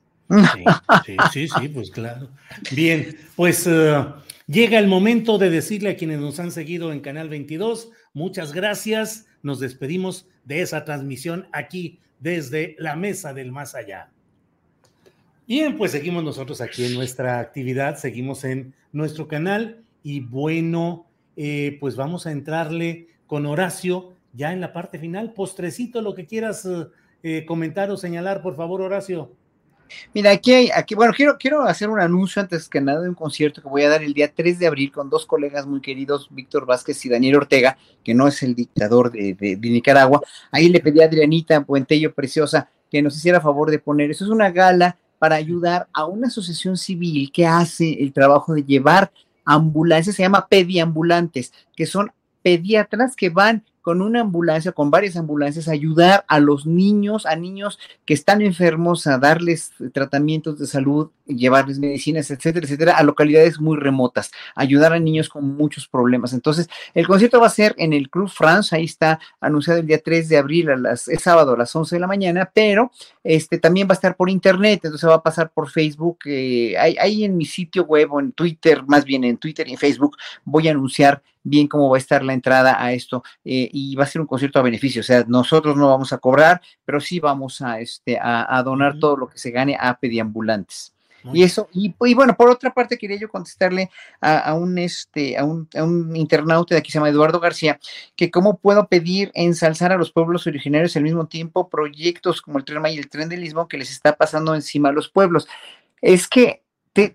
[1.05, 2.29] Sí, sí, sí, pues claro.
[2.71, 4.05] Bien, pues eh,
[4.47, 9.25] llega el momento de decirle a quienes nos han seguido en Canal 22, muchas gracias.
[9.41, 14.09] Nos despedimos de esa transmisión aquí desde la mesa del más allá.
[15.47, 21.07] Bien, pues seguimos nosotros aquí en nuestra actividad, seguimos en nuestro canal y bueno,
[21.37, 25.33] eh, pues vamos a entrarle con Horacio ya en la parte final.
[25.33, 26.87] Postrecito, lo que quieras eh,
[27.23, 29.31] eh, comentar o señalar, por favor, Horacio.
[30.13, 33.15] Mira, aquí hay, aquí, bueno, quiero, quiero hacer un anuncio antes que nada de un
[33.15, 36.27] concierto que voy a dar el día 3 de abril con dos colegas muy queridos,
[36.31, 40.21] Víctor Vázquez y Daniel Ortega, que no es el dictador de, de Nicaragua.
[40.51, 44.31] Ahí le pedí a Adrianita Puentello Preciosa que nos hiciera favor de poner, eso es
[44.31, 49.11] una gala para ayudar a una asociación civil que hace el trabajo de llevar
[49.45, 52.11] ambulancias, se llama pediambulantes, que son
[52.43, 57.79] pediatras que van con una ambulancia, con varias ambulancias, ayudar a los niños, a niños
[58.03, 63.77] que están enfermos, a darles tratamientos de salud, llevarles medicinas, etcétera, etcétera, a localidades muy
[63.77, 66.33] remotas, ayudar a niños con muchos problemas.
[66.33, 70.01] Entonces, el concierto va a ser en el Club France, ahí está anunciado el día
[70.01, 72.91] 3 de abril, a las, es sábado a las 11 de la mañana, pero
[73.23, 77.23] este también va a estar por internet, entonces va a pasar por Facebook, eh, ahí
[77.23, 80.67] en mi sitio web o en Twitter, más bien en Twitter y en Facebook, voy
[80.67, 84.07] a anunciar bien cómo va a estar la entrada a esto eh, y va a
[84.07, 87.61] ser un concierto a beneficio, o sea, nosotros no vamos a cobrar, pero sí vamos
[87.61, 90.93] a, este, a, donar todo lo que se gane a pediambulantes.
[91.33, 93.89] Y eso, y, bueno, por otra parte quería yo contestarle
[94.21, 97.79] a, un este, a un, a un internauta de aquí se llama Eduardo García,
[98.15, 102.65] que cómo puedo pedir ensalzar a los pueblos originarios al mismo tiempo proyectos como el
[102.65, 105.47] Tren y el Tren del Istmo que les está pasando encima a los pueblos.
[106.01, 106.61] Es que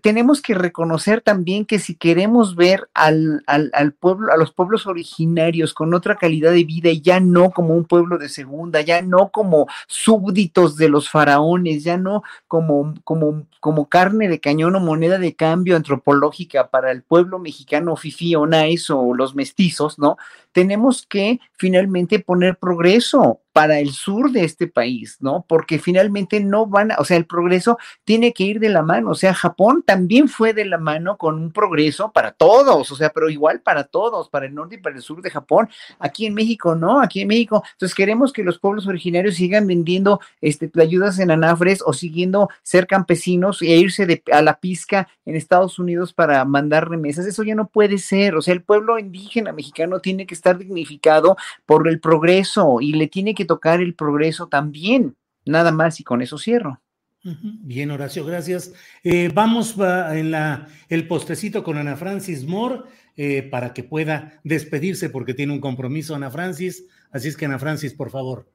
[0.00, 5.74] tenemos que reconocer también que si queremos ver al, al, pueblo, a los pueblos originarios
[5.74, 9.30] con otra calidad de vida y ya no como un pueblo de segunda, ya no
[9.30, 15.18] como súbditos de los faraones, ya no como, como, como carne de cañón o moneda
[15.18, 20.16] de cambio antropológica para el pueblo mexicano fifi o o los mestizos, ¿no?
[20.52, 25.44] Tenemos que finalmente poner progreso para el sur de este país, ¿no?
[25.46, 29.11] Porque finalmente no van, a, o sea, el progreso tiene que ir de la mano,
[29.11, 33.11] o sea, Japón también fue de la mano con un progreso para todos, o sea,
[33.11, 35.68] pero igual para todos, para el norte y para el sur de Japón.
[35.98, 37.62] Aquí en México, no, aquí en México.
[37.72, 42.86] Entonces queremos que los pueblos originarios sigan vendiendo este, ayudas en anafres o siguiendo ser
[42.86, 47.26] campesinos e irse de, a la pizca en Estados Unidos para mandar remesas.
[47.26, 51.36] Eso ya no puede ser, o sea, el pueblo indígena mexicano tiene que estar dignificado
[51.66, 55.16] por el progreso y le tiene que tocar el progreso también.
[55.45, 56.80] Nada más y con eso cierro.
[57.24, 58.72] Bien, Horacio, gracias.
[59.05, 62.82] Eh, vamos en la, el postecito con Ana Francis Moore
[63.16, 66.84] eh, para que pueda despedirse porque tiene un compromiso Ana Francis.
[67.12, 68.49] Así es que Ana Francis, por favor.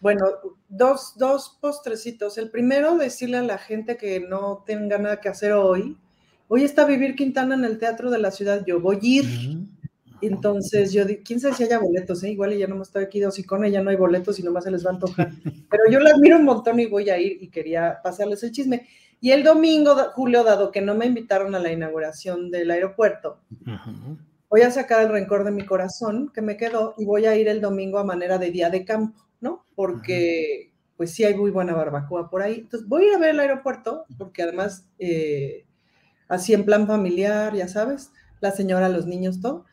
[0.00, 0.26] Bueno,
[0.68, 2.36] dos, dos postrecitos.
[2.36, 5.96] El primero, decirle a la gente que no tenga nada que hacer hoy.
[6.48, 8.62] Hoy está Vivir Quintana en el Teatro de la Ciudad.
[8.66, 9.24] Yo voy a ir.
[10.22, 12.30] Entonces yo quién sabe si haya boletos, ¿eh?
[12.30, 14.70] igual ya no me estoy aquí de hocicona, ya no hay boletos y nomás se
[14.70, 15.30] les va a antojar.
[15.70, 18.86] Pero yo la admiro un montón y voy a ir y quería pasarles el chisme.
[19.20, 23.38] Y el domingo, Julio, dado que no me invitaron a la inauguración del aeropuerto,
[24.50, 27.48] voy a sacar el rencor de mi corazón que me quedó y voy a ir
[27.48, 29.64] el domingo a manera de día de campo, ¿no?
[29.76, 32.60] Porque pues sí hay muy buena barbacoa por ahí.
[32.60, 35.66] Entonces voy a ir a ver el aeropuerto, porque además, eh,
[36.28, 38.10] así en plan familiar, ya sabes,
[38.40, 39.64] la señora, los niños, todo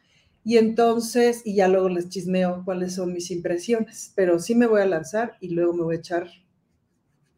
[0.44, 4.82] y entonces, y ya luego les chismeo cuáles son mis impresiones, pero sí me voy
[4.82, 6.28] a lanzar y luego me voy a echar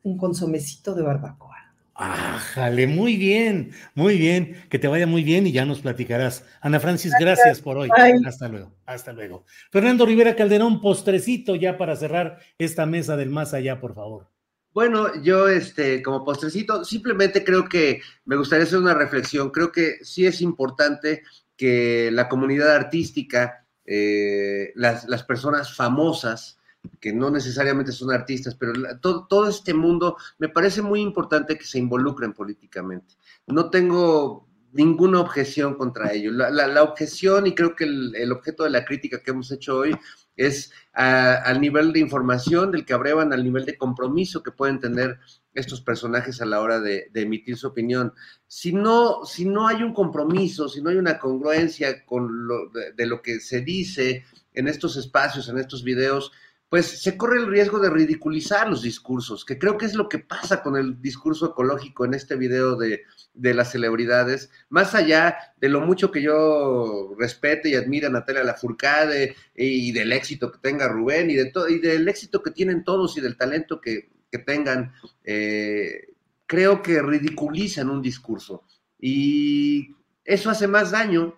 [0.04, 1.52] un consomecito de barbacoa.
[1.94, 6.46] Ájale, muy bien, muy bien, que te vaya muy bien y ya nos platicarás.
[6.62, 7.90] Ana Francis, gracias, por hoy.
[8.26, 9.46] Hasta luego, hasta luego.
[9.72, 14.32] Fernando Rivera Calderón, postrecito ya para cerrar esta mesa del más allá, por favor.
[14.74, 19.52] Bueno, yo este, como postrecito, simplemente creo que me gustaría hacer una reflexión.
[19.52, 21.24] Creo que sí es importante
[21.62, 26.58] que la comunidad artística, eh, las, personas famosas,
[27.00, 31.66] que no necesariamente son artistas, pero todo, todo, este mundo me parece muy importante que
[31.66, 33.14] se involucren políticamente.
[33.46, 36.32] No tengo ninguna objeción contra ello.
[36.32, 39.96] La, objeción, y creo que el, objeto de la crítica que hemos hecho hoy
[40.36, 45.20] es al nivel de información del que abrevan, al nivel de compromiso que pueden tener
[45.54, 48.14] estos personajes a la hora de, emitir su opinión.
[48.48, 53.06] Si no, si no hay un compromiso, si no hay una congruencia con lo, de,
[53.06, 56.32] lo que se dice en estos espacios, en estos videos,
[56.72, 60.20] pues se corre el riesgo de ridiculizar los discursos, que creo que es lo que
[60.20, 63.02] pasa con el discurso ecológico en este video de,
[63.34, 68.46] de las celebridades, más allá de lo mucho que yo respete y admire a Natalia
[68.46, 73.18] Lafourcade y del éxito que tenga Rubén y, de y del éxito que tienen todos
[73.18, 74.94] y del talento que, que tengan.
[75.26, 76.14] Eh,
[76.48, 78.64] creo que ridiculizan un discurso
[78.98, 79.94] y
[80.24, 81.36] eso hace más daño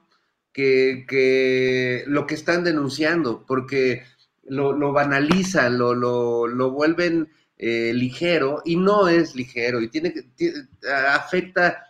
[0.54, 4.04] que, lo que están denunciando, porque
[4.46, 10.68] lo, banalizan, lo, lo, vuelven eh, ligero y no es ligero y tiene, tiene
[11.14, 11.86] afecta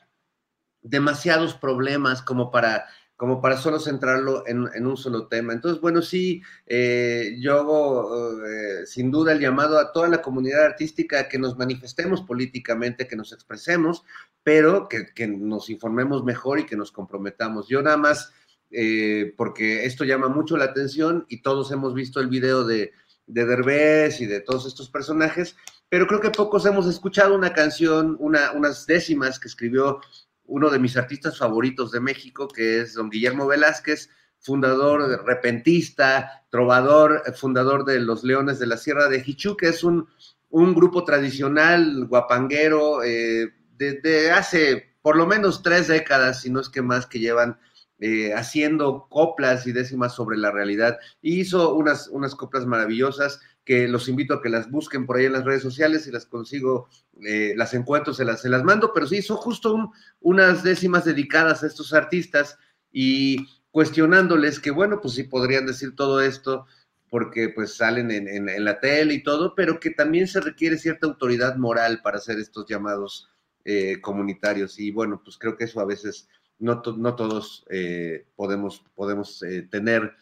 [0.81, 2.85] demasiados problemas como para
[3.15, 5.53] como para solo centrarlo en, un solo tema.
[5.53, 10.65] Entonces, bueno, sí, eh, yo hago eh, sin duda el llamado a toda la comunidad
[10.65, 14.03] artística a que nos manifestemos políticamente, que nos expresemos,
[14.43, 17.69] pero que, nos informemos mejor y que nos comprometamos.
[17.69, 18.33] Yo nada más,
[18.73, 22.91] eh, porque esto llama mucho la atención y todos hemos visto el video de,
[23.27, 25.55] de Derbez y de todos estos personajes,
[25.89, 30.01] pero creo que pocos hemos escuchado una canción, una, unas décimas que escribió
[30.45, 34.09] uno de mis artistas favoritos de México, que es don Guillermo Velázquez,
[34.39, 40.07] fundador, repentista, trovador, fundador de los Leones de la Sierra de Hichú, que es un,
[40.51, 46.69] grupo tradicional, guapanguero, desde eh, de, hace por lo menos tres décadas, si no es
[46.69, 47.59] que más, que llevan
[48.05, 50.99] eh, haciendo coplas y décimas sobre la realidad.
[51.21, 55.31] Hizo unas, unas coplas maravillosas que los invito a que las busquen por ahí en
[55.31, 56.89] las redes sociales y las consigo,
[57.25, 61.63] eh, las encuentro, se las, se las mando, pero sí, son justo unas décimas dedicadas
[61.63, 62.57] a estos artistas
[62.91, 66.65] y cuestionándoles que, bueno, pues sí podrían decir todo esto
[67.09, 71.55] porque pues salen en, la tele y todo, pero que también se requiere cierta autoridad
[71.55, 73.29] moral para hacer estos llamados
[73.63, 74.77] eh, comunitarios.
[74.77, 76.27] Y bueno, pues creo que eso a veces
[76.59, 80.13] no, no todos eh, podemos, podemos tener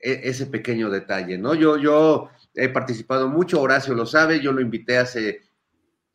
[0.00, 1.54] e, ese pequeño detalle, ¿no?
[1.54, 5.42] Yo, yo he participado mucho, Horacio lo sabe, yo lo invité hace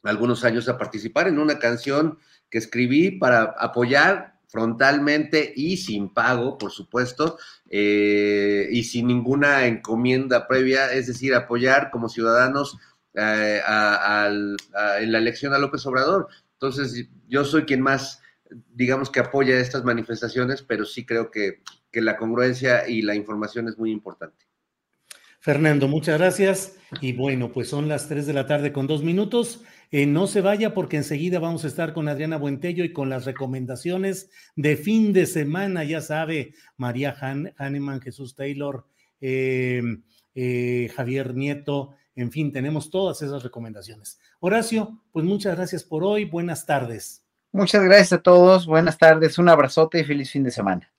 [0.04, 2.18] algunos años a participar en una canción
[2.50, 7.38] que escribí para apoyar frontalmente y sin pago, por supuesto,
[7.70, 12.78] eh, y sin ninguna encomienda previa, es decir, apoyar como ciudadanos
[13.14, 13.62] eh,
[15.00, 16.28] en la elección a López Obrador.
[16.54, 18.21] Entonces, yo soy quien más,
[18.74, 23.68] digamos que apoya estas manifestaciones, pero sí creo que que la congruencia y la información
[23.68, 24.46] es muy importante.
[25.40, 26.78] Fernando, muchas gracias.
[27.02, 29.64] Y bueno, pues son las 3 de la tarde con dos minutos.
[29.90, 33.26] Eh, no se vaya porque enseguida vamos a estar con Adriana Buentello y con las
[33.26, 35.84] recomendaciones de fin de semana.
[35.84, 38.86] Ya sabe, María Han, Hahnemann, Jesús Taylor,
[39.20, 39.82] eh,
[40.36, 44.20] eh, Javier Nieto, en fin, tenemos todas esas recomendaciones.
[44.42, 46.26] Horacio, pues muchas gracias por hoy.
[46.26, 47.26] Buenas tardes.
[47.52, 48.66] Muchas gracias a todos.
[48.66, 49.38] Buenas tardes.
[49.38, 50.92] Un abrazote y feliz fin de semana.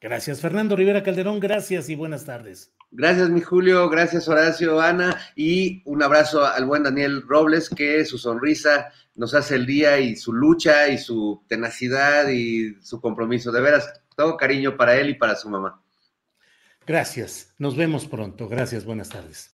[0.00, 1.40] Gracias, Fernando Rivera Calderón.
[1.40, 2.74] Gracias y buenas tardes.
[2.90, 3.88] Gracias, mi Julio.
[3.88, 5.18] Gracias, Horacio, Ana.
[5.34, 10.14] Y un abrazo al buen Daniel Robles, que su sonrisa nos hace el día y
[10.14, 13.50] su lucha y su tenacidad y su compromiso.
[13.50, 15.82] De veras, todo cariño para él y para su mamá.
[16.86, 17.54] Gracias.
[17.58, 18.46] Nos vemos pronto.
[18.46, 18.84] Gracias.
[18.84, 19.53] Buenas tardes.